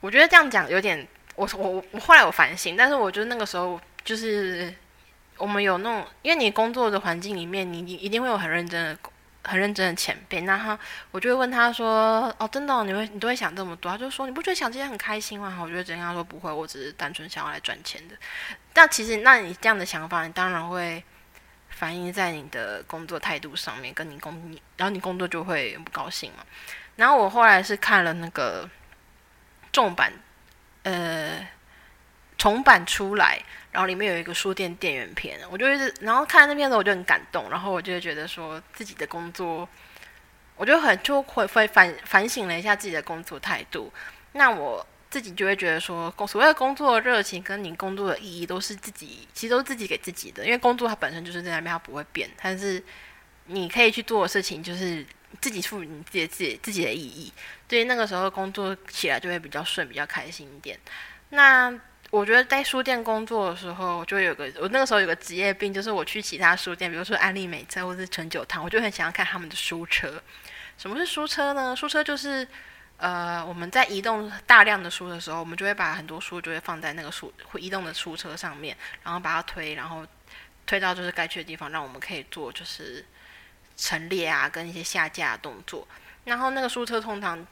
[0.00, 4.74] 我觉得这样讲有点，我我我后来我反省，但是我觉得那个时候就是
[5.36, 8.98] 我们有那种，因为你工作的环境里面，你你一定会有很认真的。
[9.44, 10.78] 很认真的前辈，那他
[11.10, 18.14] 我就会问他说：“哦，真的，你会你都会想这么多？”他就说：“你不觉得想这些很开心吗？”我觉得怎样说不会，我只是单纯想要来赚钱的。
[18.72, 21.02] 但其实，那你这样的想法，你当然会
[21.70, 26.44] 反映在你的工作态度上面，跟你工你，然后你工作就会不高兴嘛。
[26.94, 28.68] 然后我后来是看了那个
[29.72, 30.12] 重版，
[30.84, 31.44] 呃，
[32.38, 33.42] 重版出来。
[33.72, 39.66] 然后里面有一个书店店员片，我就一直，然后看那片子我就很感动，然后我就觉得说自己的工作，
[40.56, 43.90] 我就很就会会反反省了一下自己的工作态度。
[44.32, 52.28] 那我自己就会觉得说，所谓的工作热情跟你工作的意义都是自己，其实都是自己给自己的，因为工作它本身就是在那边，它不会变。
[52.42, 52.82] 但是
[53.46, 55.02] 你可以去做的事情，就是
[55.40, 57.32] 自己赋予你自己自己自己的意义，
[57.70, 60.78] 所以那个时候工作起来就会比较顺，比较开心一点。
[61.30, 61.74] 那。
[62.12, 70.22] 我觉得在书店工作的时候，就有个我那个时候有个职业病，就是我去其他书店，比如说安利美在或是陈九堂，我就很想要看他们的书车。
[70.76, 71.74] 什么是书车呢？
[71.74, 72.46] 书车就是
[72.98, 80.06] 呃我们在移动大量的书的时候，我们就会把很多书就会放在那个书会移动的书车上面，然后把它推，然后
[80.66, 83.02] 推到就是该去的地方，让我们可以做就是
[83.74, 85.88] 陈列啊跟一些下架的动作。
[86.24, 87.46] 然后那个书车通常。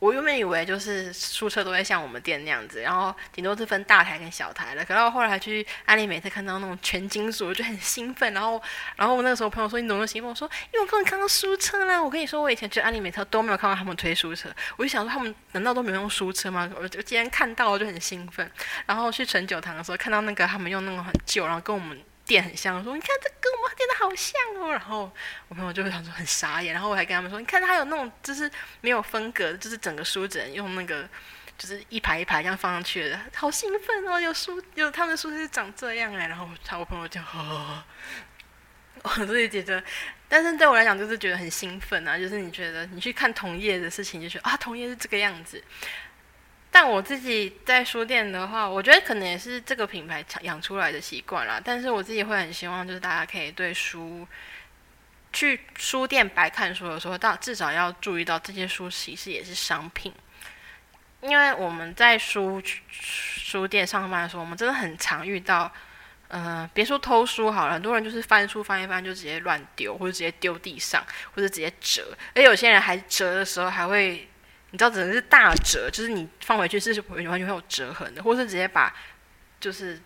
[0.00, 4.82] 我原本以为就是书车都会像我们店那样子，然后顶多是分大台跟小台的。
[4.82, 8.32] 可是我后来去安利美特看到那种全金属，我就很兴奋。
[8.32, 8.60] 然后，
[8.96, 10.30] 然后我那个时候朋友说你怎么兴奋？
[10.30, 12.02] 我说因为我刚看到书车啦。
[12.02, 16.70] 我跟你说，我以前去安利美特都没有看到他们推书车，我就想说他们难道都没有用书车吗？
[16.80, 18.50] 我就今天看到我就很兴奋。
[18.86, 22.00] 然后去陈酒堂的时候看到那个他们用那种很旧，然后跟我们。
[22.30, 24.70] 店很像，说你看这跟我们店的好像哦。
[24.70, 25.10] 然后
[25.48, 28.48] 我朋友就会想说很傻眼，然后我还跟他们说，你看他有那种就是
[28.80, 31.08] 没有分隔，就是整个书只能用那个
[31.58, 34.20] 就是一排一排这样放上去的，好兴奋哦！
[34.20, 36.28] 有书有他们的书是长这样哎。
[36.28, 37.20] 然后他我朋友就，
[39.02, 39.82] 我自己觉得，
[40.28, 45.60] 但是对我来讲就是觉得很兴奋啊，就是你觉得你去看同业的事情，就觉得啊同业是这个样子。
[46.72, 51.60] 但我自己在书店的话，我觉得可能也是这个品牌养出来的习惯啦。
[51.62, 54.24] 但是我自己会很希望，就是大家可以对书，
[55.32, 60.14] 去书店白看书的时候，到至少要注意到这些书其实也是商品。
[61.22, 65.70] 因为我们在书书店上班的时候，我们真的很常遇到，
[66.28, 71.04] 呃，别说偷书好了，很多人就是翻书翻一翻就直接乱丢，或者直接丢地上，
[71.34, 72.16] 或者直接折。
[72.36, 74.29] 而有些人还折的时候还会。
[74.72, 78.94] 你知道，只能是大折，就是你放回去是完全会有折痕的，或是直接把
[79.58, 80.00] 就是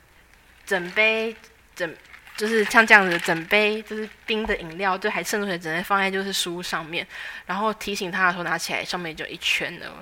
[0.64, 1.37] 整杯
[1.77, 1.94] 整
[2.35, 7.07] 就是像这样子整杯就是冰的饮料，就还剩出水，直接放在就是书上面，
[7.44, 9.92] 然后提醒他的时候拿起来，上面就一圈的。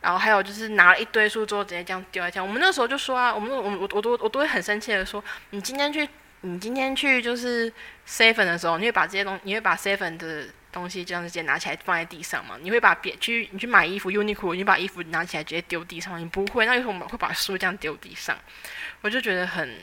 [0.00, 2.46] 然后还有就是拿了一堆书之后直接这样丢在这样。
[2.46, 6.08] 我们那时候就说啊，我们我我我都我都会很生气的说，你今天去
[6.40, 7.72] 你今天去就是
[8.06, 10.46] seven 的时候，你会把这些东你会把 seven 的。
[10.74, 12.58] 东西这样直接拿起来放在地上吗？
[12.60, 16.20] 你会把别去你去买衣服，Uniqlo，你把衣服拿起来直接丢地上？
[16.20, 18.36] 你不会，那为什么会把书这样丢地上？
[19.00, 19.78] 我就觉得很，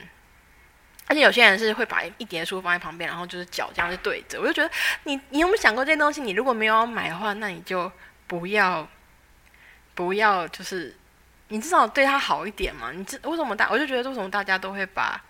[1.07, 4.41] 而且有些人是会把一叠书放在旁边，然后就是脚这样子对着。
[4.41, 4.69] 我就觉得
[5.05, 6.21] 你你有没有想过这些东西？
[6.21, 7.89] 你如果没有买的话，那你就
[8.27, 8.85] 不要
[9.95, 10.95] 不要，就是
[11.47, 12.91] 你至少对他好一点嘛。
[12.91, 13.69] 你这为什么大？
[13.71, 15.23] 我就觉得为什么大家都会把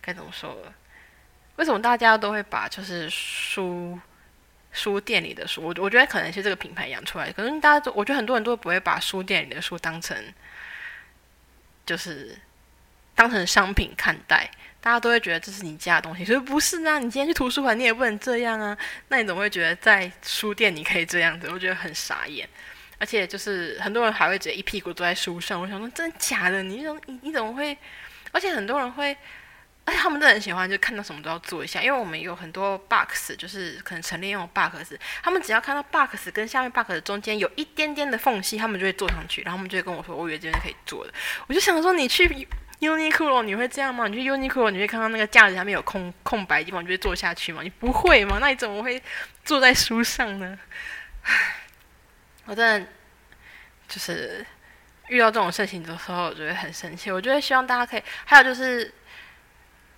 [0.00, 0.56] 该怎么说？
[1.56, 3.98] 为什么大家都会把就是书？
[4.72, 7.32] 书店里的书，我我觉得可能是这个品牌养出来。
[7.32, 10.16] 可能大家都，我觉得很多人都不会把书店里的书当成，
[11.84, 12.38] 就是
[13.14, 14.50] 当成商品看待。
[14.80, 16.98] 大家都会觉得这是你家的东西，所以不是啊？
[16.98, 18.76] 你今天去图书馆，你也不能这样啊。
[19.08, 21.48] 那你怎么会觉得在书店你可以这样子？
[21.52, 22.48] 我觉得很傻眼。
[22.98, 25.60] 而且就是很多人还会直接一屁股坐在书上。
[25.60, 26.62] 我想说，真的假的？
[26.62, 27.76] 你怎你你怎么会？
[28.32, 29.16] 而且很多人会。
[29.90, 31.82] 而且他们真的很喜欢，就看到什么都要做一下。
[31.82, 41.12] 因为我们有很多 box，就是可能陈列用 box，他们只要看到 box 跟下面 box 中间有一点点的缝隙，他们就会坐上去，然后他们就会跟我说：“我以为这边可以坐的。”
[41.48, 42.28] 我就想说：“你去
[42.78, 44.06] Uniqlo 你会这样吗？
[44.06, 47.62] 你去 Uniqlo 你会看到那个架子下面有空空白的地方，你就会坐下去吗？
[47.64, 48.38] 你不会吗？
[48.40, 49.02] 那你怎么会
[49.44, 50.56] 坐在书上呢？”，
[52.46, 52.88] 我真的
[53.88, 54.46] 就是
[55.08, 57.10] 遇到这种事情的时候，我觉得很生气。
[57.10, 58.94] 我觉得希望大家可以，还有就是。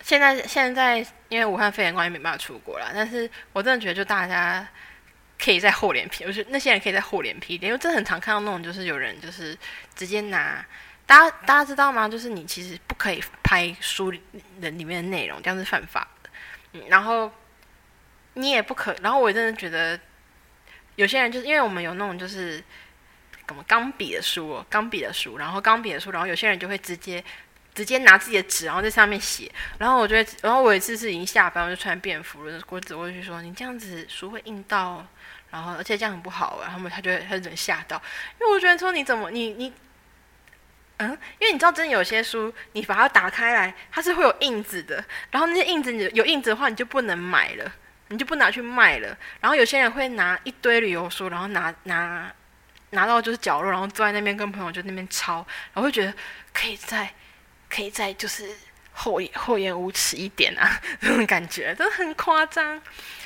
[0.03, 4.67] 现在现在因为武汉肺炎关系没办法出国了，但是我真的觉得就大家
[5.39, 9.57] 可以在厚脸皮，我觉得那些人可以在厚脸皮一点，因为真的很常看到那种就是有人就是
[9.95, 10.65] 直接拿，
[11.07, 12.09] 大家大家知道吗？
[12.09, 14.13] 就是你其实不可以拍书
[14.61, 16.31] 的里面的内容，这样是犯法的。
[16.73, 17.31] 嗯，然后
[18.35, 19.99] 你也不可，然后我真的觉得
[20.97, 22.63] 有些人就是因为我们有那种就是
[23.47, 27.23] 什么钢笔的书，哦钢笔的书，然后钢笔的书，然后有些人就会直接。
[27.75, 29.51] 直接拿自己的纸，然后在上面写。
[29.79, 35.07] 然后我觉得，然后我有一次是已经下班，我就穿便服了，我走过去说：“你这样子书会印到，
[35.51, 37.97] 然后而且这样很不好。”然后他就他就吓到，
[38.39, 39.73] 因为我觉得说你怎么你你，
[40.99, 45.03] 嗯，因为你知道，真的有些书你把它打开来，它是会有印子的。
[45.31, 47.73] 然后那些印子你有印子的话，你就不能买了，
[48.09, 49.17] 你就不拿去卖了。
[49.41, 52.31] 然后有些人会拿一堆旅游书，然后拿拿
[52.91, 55.37] 拿到就是角落，然后坐在那边跟朋友就那边抄，
[55.73, 56.13] 然后会觉得
[56.53, 57.11] 可以在。
[57.73, 58.55] 可以再就是
[58.93, 62.79] 厚厚颜无耻一点啊，那种感觉真的很夸张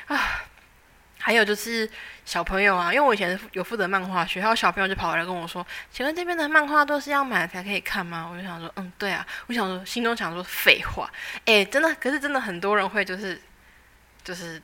[0.06, 0.44] 啊！
[1.18, 1.90] 还有就是
[2.24, 11.10] 小朋友啊，因为我以前有负责漫画学校，小朋友就跑来跟我说：“请问这边的漫画都是要买才可以看吗？”我就想说：“嗯，对啊。”我想说，心中想说废话，
[11.44, 13.42] 哎，真的，可是真的很多人会就是
[14.22, 14.62] 就是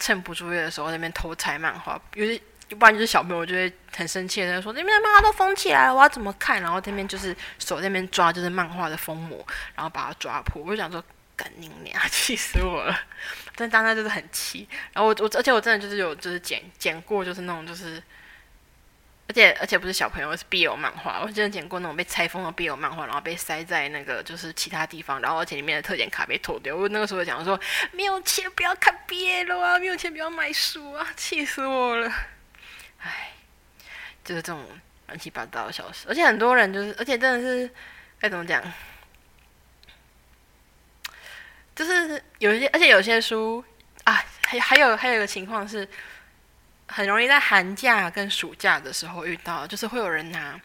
[0.00, 2.40] 趁不注意的时候那边偷拆漫画，有些。
[2.70, 10.62] 要不然就是小朋友就会很生气的说：“那边的漫画都封起来了，我要怎么看？”然后这边就是手那边抓，就是漫画的封膜，然后把它抓破。
[10.62, 11.04] 我就想说
[11.36, 12.96] ：“干你娘，气死我了！”
[13.56, 14.68] 但当时就是很气。
[14.92, 18.00] 然后我我而且我真的就是有就是剪剪过，就是那种就是，
[19.26, 21.20] 而且而且不是小朋友，是 BL 漫画。
[21.22, 26.76] 我真的剪过那种被拆封的 BL 漫画，然后被塞在那个就是其他地方，然后而且里面的特点卡被偷掉。
[26.76, 27.58] 我那个时候讲说
[27.92, 32.12] ：“没有钱不要看 BL 啊，没有钱不要买书啊！”气死我了。
[33.00, 33.30] 唉，
[34.24, 34.64] 就是这种
[35.06, 37.70] 乱七八糟的小事，而且很多人就是，而且真的是
[38.18, 38.62] 该怎么讲，
[41.74, 43.64] 就是有一些，而且有些书
[44.04, 45.88] 啊，还还有还有一个情况是，
[46.88, 50.60] 很容易在寒假跟暑假的时候遇到，就是会有人拿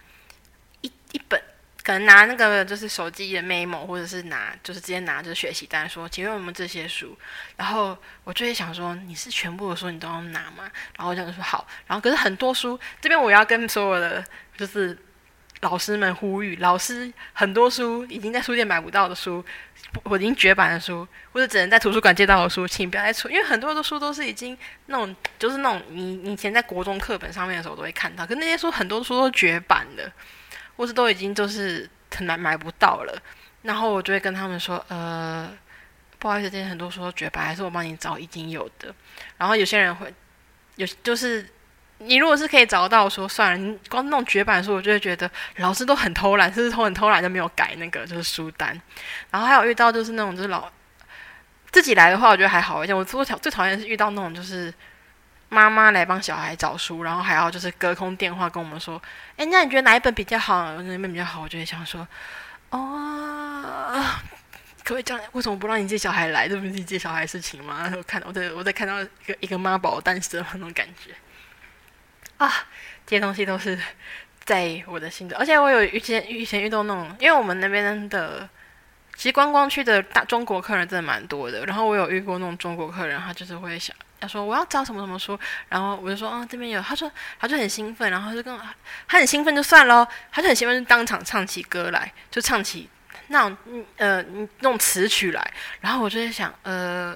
[0.82, 1.42] 一一本。
[1.86, 7.16] 可能拿那个就是手机的 memo，或者是拿就是直接拿着学习单说，请问我们这些书，
[7.58, 10.68] 然后我就会想说，你是全部的书你都要拿吗？
[10.98, 14.26] 然后我就说好，然后可是很多书这边我要跟所有的
[14.58, 14.98] 就是
[15.62, 19.46] 老师们呼吁，老师很多书已经在书店买不到的书，
[20.06, 24.58] 我已经绝版的书，或者只能在图书馆借到的书，请不要再出，因为很多的书都是已经
[24.88, 30.12] 那种就是那种你以前在国中课本上面的时候都会看到，可那些书很多书都绝版的。
[30.78, 33.22] 或是都已经就是很难买不到了，
[33.64, 35.50] 然后我就会跟他们说，呃，
[36.20, 38.94] 不好意思，这些很多书都绝版，还是我帮你找已经有的。
[39.38, 40.14] 然后有些人会
[40.76, 41.48] 有，就是
[42.00, 48.80] 你如果是可以找到，说算了，你光弄绝版书，我就会觉得老师都很偷懒，是不是很偷懒就没有改那个就是书单。
[49.32, 50.72] 然后还有遇到就是那种就是老
[51.72, 52.98] 自己来的话，我觉得还好一点。
[52.98, 54.74] 我最讨最讨厌是遇到那种就是。
[55.50, 59.02] 妈妈来帮小孩找书，然后还要就是隔空电话跟我们说
[59.38, 60.74] ：“哎，那你觉得哪一本比较好？
[60.82, 62.08] 哪一本比较好？”我就会想说
[62.72, 64.04] ：“哦，
[64.84, 65.24] 可不可以这样？
[65.34, 66.48] 为什么不让你接小孩来？
[66.50, 71.12] 这不是接小孩事情吗？”我看，我在我在看到一个一个妈宝诞生那种感觉
[72.38, 72.52] 啊！
[73.06, 73.80] 这些东西都是
[74.44, 78.50] 在我的心中，而且我有遇见以前遇到那种，因为我们那边的
[79.16, 83.96] 其实观光区的大中国客人真的蛮多的，然后我有遇过那种中国客人，他就是会想。
[84.20, 85.38] 他说我要找什么什么书，
[85.70, 88.58] 然后我就说啊这边有，他说他就很兴奋，然后就跟
[89.08, 92.90] 他很兴奋就算了，他就很兴奋就当场唱起歌来，就唱起
[93.28, 97.16] 那种呃那种词曲来，然后我就在想呃，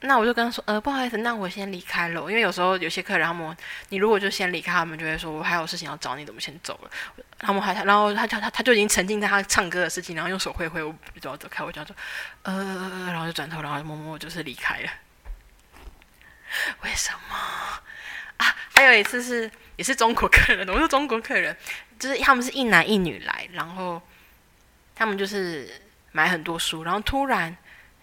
[0.00, 3.56] 那我就跟他说呃不好意思，那我先离开了，因为有时候有些客人他们
[3.88, 6.90] 你如果就先离开，他们就会说我还有事情要找你，怎么先走了？
[7.38, 11.96] 他们还然后他他他他就已经沉浸在他唱歌的事情，然后用手挥挥我就要走开，我就要说
[12.42, 14.90] 呃，然后就转头，然后默默就是离开了。
[16.82, 17.36] 为什么
[18.36, 18.56] 啊？
[18.74, 21.56] 还有一次是也是中国客人， 我是中国客人，
[21.98, 24.00] 就是他们是一男一女来，然后
[24.94, 25.80] 他们就是
[26.12, 27.56] 买很多书，然后突然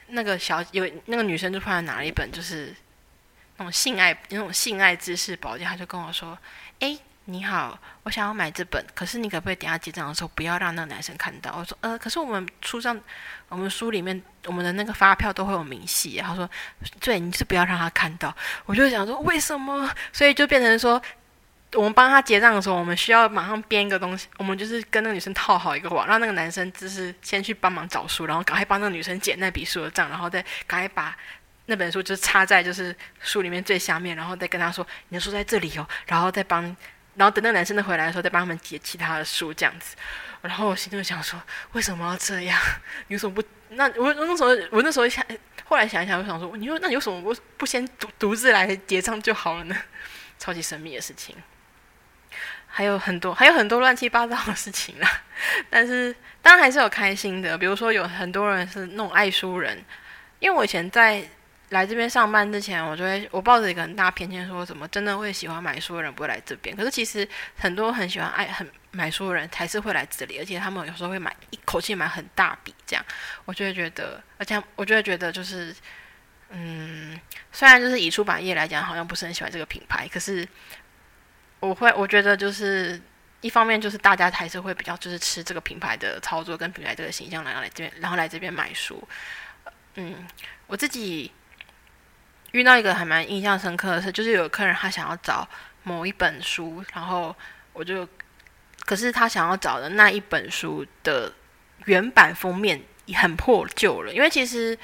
[0.07, 2.73] 那个小有那个女生就突然拿了一本就是
[3.57, 6.37] 那种性爱那种性爱知识宝典，他就跟我说
[6.79, 6.97] ：“哎。”
[7.30, 11.55] 你好，我想要买这本，可是你可不可以等下结账的时候不要让那个男生看到？
[11.55, 12.99] 我说，呃，可是我们书上，
[13.49, 16.17] 我们书里面，我们的那个发票都会有明细。
[16.17, 16.49] 他说，
[16.99, 18.36] 对，你是不要让他看到。
[18.65, 19.88] 我就想说，为什么？
[20.11, 20.99] 所以就变成说，
[21.75, 31.15] 我们帮他结账的时候，我们需要马上编一个东西，我们就是跟那个女生套好一个网，让那个男生就是先去帮忙找书，然后赶快帮那个女生结那笔书的账，然后再赶快把
[31.67, 36.75] 那本书就插在就是书里面最下面，然后再跟他说，你的书在这里哦，然后再帮。
[37.16, 39.95] 然后等那男生的回来的时候，再帮他们结其他的书这样子。
[40.41, 41.41] 然后我心中想说，
[41.74, 42.57] 为什么要这样？
[43.07, 43.43] 你为什么不？
[43.72, 45.26] 那我我那时候我那时候想，
[45.66, 49.76] 后来想一想，我想说，你说那有什么不不先独独自来结账就好了呢？
[50.38, 51.36] 超级神秘的事情，
[52.68, 55.22] 还有很多还有很多乱七八糟的事情啦。
[55.70, 59.84] 但是当然还是有开心的，比如说有很多人是那种爱书人，
[60.39, 61.28] 因为我以前在。
[61.70, 66.76] 来这边上班之前，我就会我抱着一个很大偏见，说什么真的会喜欢买书的人不会来这边。
[66.76, 73.05] 可是其实很多很喜欢爱很买书的人才是会来这里，而且他们有时候会买一口气买很大笔这样。
[73.45, 75.76] 我就会觉得，而且我就会觉得就是，
[76.49, 77.20] 嗯，
[77.51, 80.47] 虽然就是以出版业来讲，好像不是很喜欢这个品牌，可是
[81.59, 82.99] 我会我觉得就是
[83.41, 89.07] 一方面就是大家还是会比较就是吃这个品牌的操作跟品牌这个形象然后来这边，然后来这边买书。
[89.93, 90.28] 嗯，
[90.65, 91.32] 我自己。
[92.51, 95.47] 遇到一个还蛮印象深刻的事，就是有客人他想要找
[95.83, 97.35] 某一本书，然后
[97.73, 98.07] 我就，
[98.85, 101.31] 可是他想要找的那一本书的
[101.85, 102.81] 原版封面
[103.15, 104.77] 很破旧了，因为其实，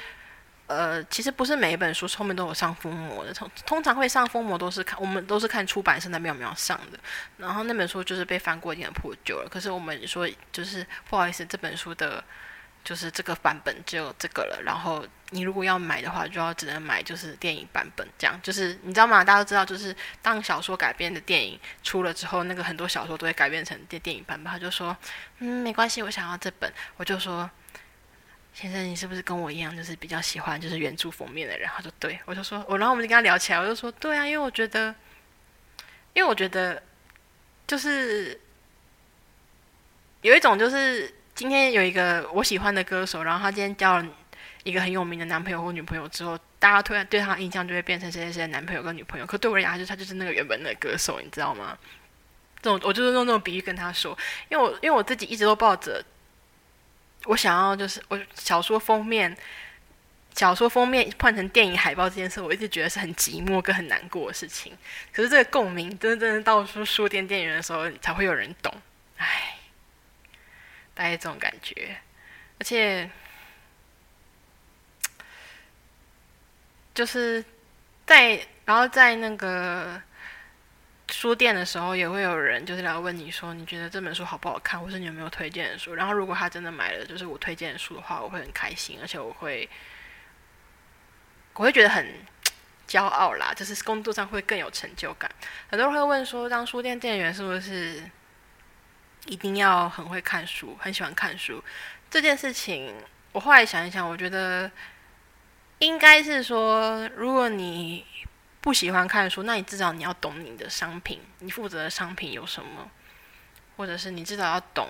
[0.67, 6.99] 呃，其实不是每一本书后面都有上封膜的，通通常会上封膜都是看我们都是看出版社那边有没有上的，
[7.37, 12.23] 然后那本书就是被翻过一点破旧了，可是我们说就是不好意思，这本书的。
[12.85, 19.23] 就是这个版本就这个了，然后你如果要买的话，就要只能买就是电影版本，这样就是你知道吗？
[19.23, 24.53] 大家都知道，就是当小说改编的电影出了之后，那个很多小说都会改编成电电影版本。
[24.53, 24.95] 他就说，
[25.39, 26.71] 嗯，没关系，我想要这本。
[26.97, 27.49] 我就说，
[28.53, 31.67] 先生，你是不是跟我一样，就是比较喜欢就是原著封面的人？
[31.75, 32.19] 他说，对。
[32.25, 34.93] 我就说，我然后我们就跟他聊起来，我就说，对啊，因为我觉得，
[36.13, 36.83] 因为我觉得，
[37.65, 38.39] 就是
[40.21, 41.11] 有一种就是。
[41.35, 44.07] 今天有一个我喜欢的歌手，然后他今天交了
[44.63, 49.25] 一个很有名的男朋友或女朋友之后，大家突然对他的印象就会变成谁谁谁的男朋友跟女朋友。
[49.25, 51.77] 可对我而言，就他就是那个原本的歌手，你知道吗？
[52.61, 54.17] 这种我就是用这种比喻跟他说，
[54.49, 56.03] 因为我因为我自己一直都抱着
[57.25, 59.35] 我想要就是我小说封面。
[60.33, 64.77] 小说封面换成电影海报这件事，我一直觉得是很寂寞跟很难过的事情。
[65.13, 68.69] 可是这个共鸣，真的真的到书书店店员的时候，才会有人懂。
[69.15, 69.54] 唉，
[70.95, 71.95] 大概这种感觉。
[72.57, 73.07] 而且，
[76.95, 77.45] 就是
[78.07, 80.01] 在然后在那个
[81.11, 85.93] 书店的时候，也会有人就是来问你说，你觉得这本书好不好看，或是你有没有推荐的书。
[85.93, 89.69] 然后，如果他真的买了就是我推荐的书的话，我会很开心，而且我会。
[91.57, 92.05] 我会觉得很
[92.85, 95.31] 骄傲啦，就是工作上会更有成就感。
[95.69, 98.03] 很多人会问说，当书店店员是不是
[99.25, 101.63] 一定要很会看书，很喜欢看书？
[102.09, 102.93] 这件事情，
[103.31, 104.71] 我后来想一想，我觉得
[105.79, 108.05] 应该是说，如果你
[108.61, 112.89] 不喜欢看书，那你至少你要懂你的商品，你负责的商品有什么，
[113.77, 114.87] 或者是你至少要懂，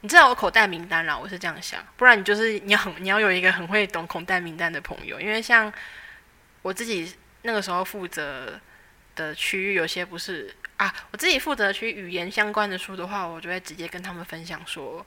[0.00, 1.16] 你至少有口袋名单啦。
[1.16, 5.72] 我是这样想，不然你就是你要你要有一个很会懂口袋名单的朋友，因为像。
[6.62, 8.60] 我自己那个时候负责
[9.14, 15.04] 的区域有些不是啊，我自己负责去语言相关的书的话，我就会直接跟他们分享说，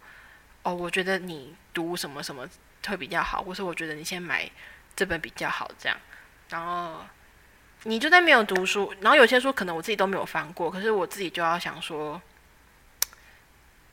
[0.63, 2.47] 哦，我觉得你读什么什么
[2.87, 4.49] 会比较好，或是我觉得你先买
[4.95, 5.95] 这本比较好，这样。
[6.49, 7.05] 然后
[7.83, 12.19] 你就在没有读书，然后有些书可能我自己都没有翻过，可是我自己就要想说，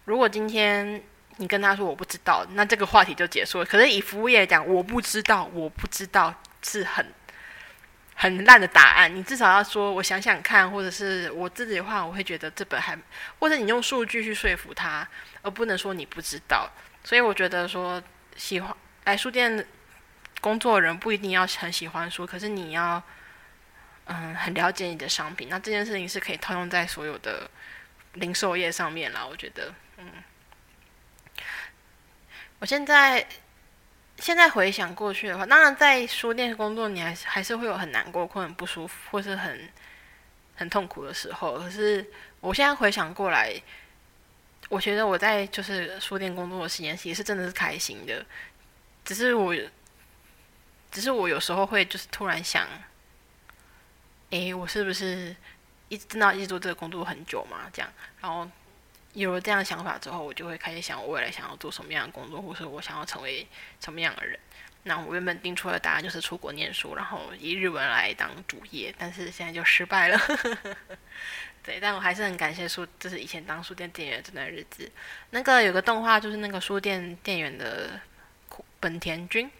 [0.07, 1.03] 如果今天
[1.37, 3.67] 你跟他说我不知道，那这个话题就结束了。
[3.67, 7.07] 可是以服务业讲，我不知道，我不知道是很。
[8.19, 12.99] 很烂的答案，你至少要说，我想想看，或者是我自己的话，我会觉得这本还，
[13.39, 15.07] 或者你用数据去说服他，
[15.43, 16.71] 而不能说你不知道。
[17.05, 18.03] 所以我觉得说，
[18.35, 19.67] 喜欢来书店
[20.41, 23.03] 工作的人不一定要很喜欢书，可是你要，
[24.07, 25.51] 嗯，很了解你的商品。
[25.51, 27.51] 那这件事情是可以套用在所有的
[28.15, 29.27] 零售业上面啦。
[29.29, 30.07] 我觉得，嗯，
[32.61, 33.27] 我现在。
[34.19, 39.69] 现在回想过去的话，当然在书店工作，你还是还是会有很难过、或很不舒服，或是很
[40.55, 41.59] 很痛苦的时候。
[41.59, 42.05] 可是
[42.41, 43.55] 我现在回想过来，
[44.69, 48.25] 我觉得我在就是书店工作的时间，其实是真的是开心的。
[49.05, 49.55] 只是我，
[50.91, 52.67] 只是我有时候会就是突然想，
[54.31, 55.37] 诶，我是不是
[55.89, 57.71] 一直真的一直做这个工作很久嘛？
[57.73, 58.49] 这样，然后。
[59.17, 63.47] 有了这样的想法之后，我就会开始想我未来想要做什么样的工作，或是我想要成为
[63.81, 64.39] 什么样的人。
[64.83, 70.21] 那我原本定出的答案就是出国念书，然后以日文来当主业，但是现在就失败了。
[71.65, 74.89] 对，但我还是很感谢书，就是以前当书店店员这段日子。
[75.31, 77.99] 那个有个动画，就是那个书店店员的
[78.79, 79.51] 本田君。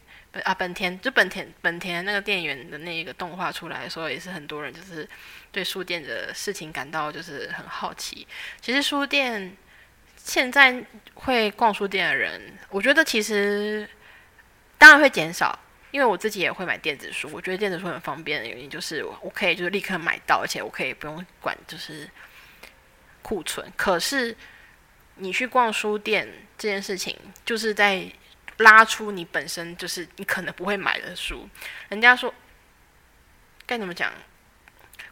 [0.45, 5.09] 啊，本田就本田本田那个店员的那一个动画出来的时候，也是很多人就是
[5.53, 8.27] 对书店的事情感到就是很好奇。
[8.61, 9.57] 其实书店
[10.17, 10.85] 现在
[11.15, 13.89] 会逛书店的人，我觉得其实
[14.79, 15.59] 当然会减少，
[15.91, 17.29] 因为我自己也会买电子书。
[17.33, 22.09] 我觉得电子书很方便的原因就是我可以就是立刻买到，而且我可以不用管就是
[23.23, 23.67] 库存。
[23.77, 24.37] 可是
[25.17, 26.29] 你去逛书店
[26.59, 28.07] 这件事情，就是在。
[28.59, 31.49] 拉出你本身就是你可能不会买的书，
[31.89, 32.33] 人家说
[33.67, 34.13] 该怎么讲？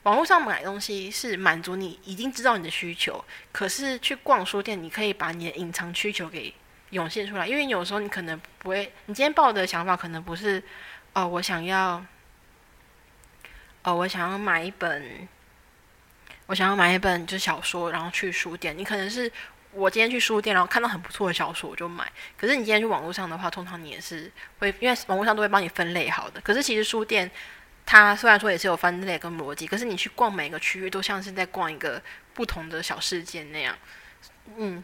[0.04, 3.22] 网络上买东西是满足你已经知道你的需求，
[3.52, 6.54] 可是去逛书店，你可以把你的隐藏需求给
[6.90, 7.46] 涌现出来。
[7.46, 10.62] 因为有时候你可能不会，你今天抱的想法可能不是
[11.12, 12.04] 哦，我想要
[13.82, 15.28] 哦，我想要买一本，
[16.46, 18.76] 我想要买一本就小说，然后去书店。
[18.76, 19.30] 你可能是。
[19.74, 22.10] 我今天去书店，然后看到很不错的小说，我就买。
[22.36, 26.40] 可是你今天去网络上的话，通常你也是会，因为网络上都会帮你分类好的。
[26.40, 27.30] 可是其实书店，
[27.84, 32.00] 它虽然说也是有分类跟逻辑，可是你去逛每个区域，都像是在逛一个
[32.34, 33.76] 不同的小世界那样。
[34.56, 34.82] 嗯，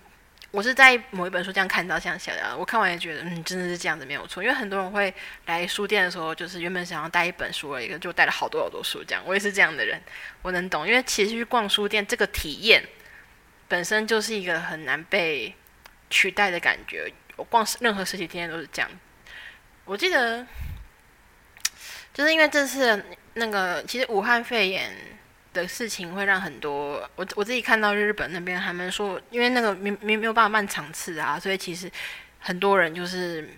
[0.51, 4.43] 我是在某一本书这样看到这样写的，我看完也觉得，嗯，真的是这样子没有错。
[4.43, 5.15] 因为很多人会
[5.47, 9.23] 来书店的时候，就是原本想要带一本书而已，就带了好多好多书这样。
[9.25, 10.03] 我也是这样的人，
[10.43, 10.87] 我能懂。
[10.87, 12.83] 因为其实去逛书店这个体验。
[13.71, 15.55] 本身就是一个很难被
[16.11, 17.09] 取代的感觉。
[17.37, 18.91] 我逛任何实体店都是这样。
[19.85, 20.45] 我记得，
[22.13, 23.03] 就是因为这次
[23.35, 24.91] 那个，其实武汉肺炎
[25.53, 31.89] 的事情会让很多我我自己看到日本那边他们说，因为那个没没没有办法办场次啊，所以其实
[32.41, 33.49] 很多人就是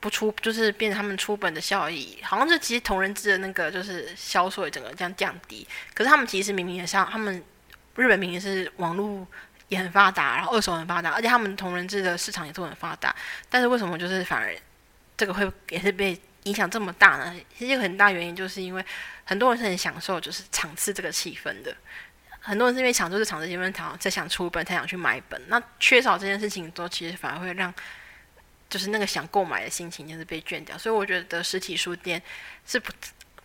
[0.00, 5.66] 不出，就是变成他们出本的效益，好像是其实同人志的那个就是销售也整个这样降低。
[5.94, 7.42] 可是他们其实明明也像他们。
[7.96, 9.26] 日本明明是网络
[9.68, 13.14] 也很发达，然后二手很发达，而且他们同人志的市场也都很发达，
[13.48, 14.54] 但是为什么就是反而
[15.16, 17.34] 这个会也是被影响这么大呢？
[17.56, 18.84] 其实一个很大原因就是因为
[19.24, 21.76] 很多人是很享受就是场次这个气氛的，
[22.38, 25.40] 很多人是因为抢这抢这积分，才才想出本，才想去买本。
[25.48, 27.74] 那缺少这件事情之后，其实反而会让
[28.70, 30.78] 就是那个想购买的心情就是被倦掉。
[30.78, 32.22] 所以我觉得实体书店
[32.64, 32.92] 是不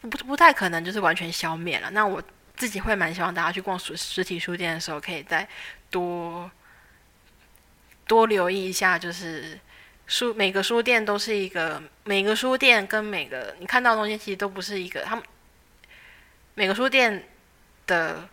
[0.02, 1.90] 不不太可能就是完全消灭了。
[1.90, 2.22] 那我
[2.62, 5.48] 自己会蛮希望大家去逛实实体书店的时候，可以再
[5.90, 6.52] 多
[8.06, 9.60] 多留意一下，就是
[10.06, 15.26] 书每个书店都是一个每个书店跟每个你看到的东西其实都不是一个，他们
[16.54, 17.28] 每个书店
[17.88, 18.30] 的。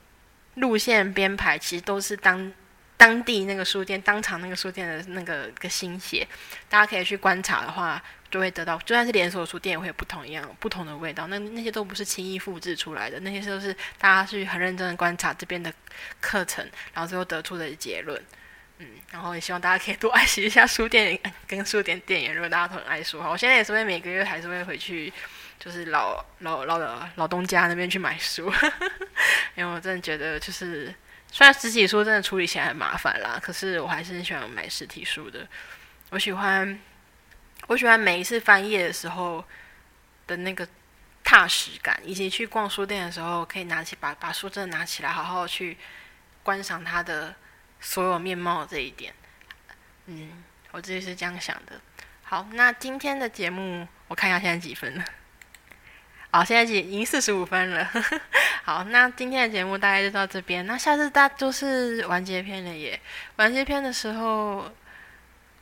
[0.54, 2.52] 路线编排其实都是当
[2.96, 6.26] 当地那个书店当场那个书店的那个个心血，
[6.68, 11.26] 大家可以去观察的话，就会得到，就算是连锁书店也会有不同一样不同的味道。
[11.28, 15.72] 那那些都不是轻易复制出来的，那些都是大家去很认真的观察这边的
[16.20, 16.64] 课程，
[16.94, 18.22] 然后最后得出的结论。
[18.78, 21.18] 嗯，然后也希望大家可以多爱惜一下书店
[21.48, 25.12] 跟书店店员，如果大家都很爱书哈，我现在也是会每个月还是会回去。
[25.58, 28.48] 就是老老老的老东家那边去买书，
[29.56, 30.94] 因为我真的觉得，就是
[31.32, 35.44] 虽然实体书真的处理起来很麻烦啦，可是我还是很喜欢买实体书的。
[36.10, 36.78] 我喜欢，
[37.68, 39.44] 我喜欢每一次翻页的时候
[40.26, 40.66] 的那个
[41.22, 45.76] 踏实感，以及去逛书店的时候，可以拿起把把书真的拿起来，好好去
[46.42, 47.34] 观赏它的
[47.78, 49.12] 所有面貌这一点。
[50.06, 51.78] 嗯，我自己是这样想的。
[52.22, 55.04] 好，那今天的节目，我看一下现在几分了。
[56.30, 57.90] 好，现在已经四十五分了。
[58.64, 60.66] 好，那今天的节目大概就到这边。
[60.66, 62.98] 那下次大就是完结篇了耶。
[63.36, 64.70] 完结篇的时候，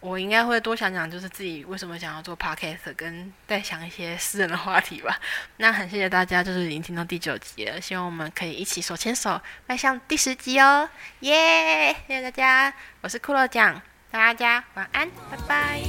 [0.01, 5.18] 我应该会多想想，就是自己为什么想要做 podcast，跟再想一些私人的话题吧。
[5.59, 7.80] 那很谢谢大家，就是已经听到第九集了。
[7.80, 10.88] 希望我们可以一起手牵手迈向第十集哦。
[11.20, 11.92] 耶！
[12.07, 13.80] 谢谢大家，我是骷髅酱，
[14.11, 15.80] 大家晚安，拜拜。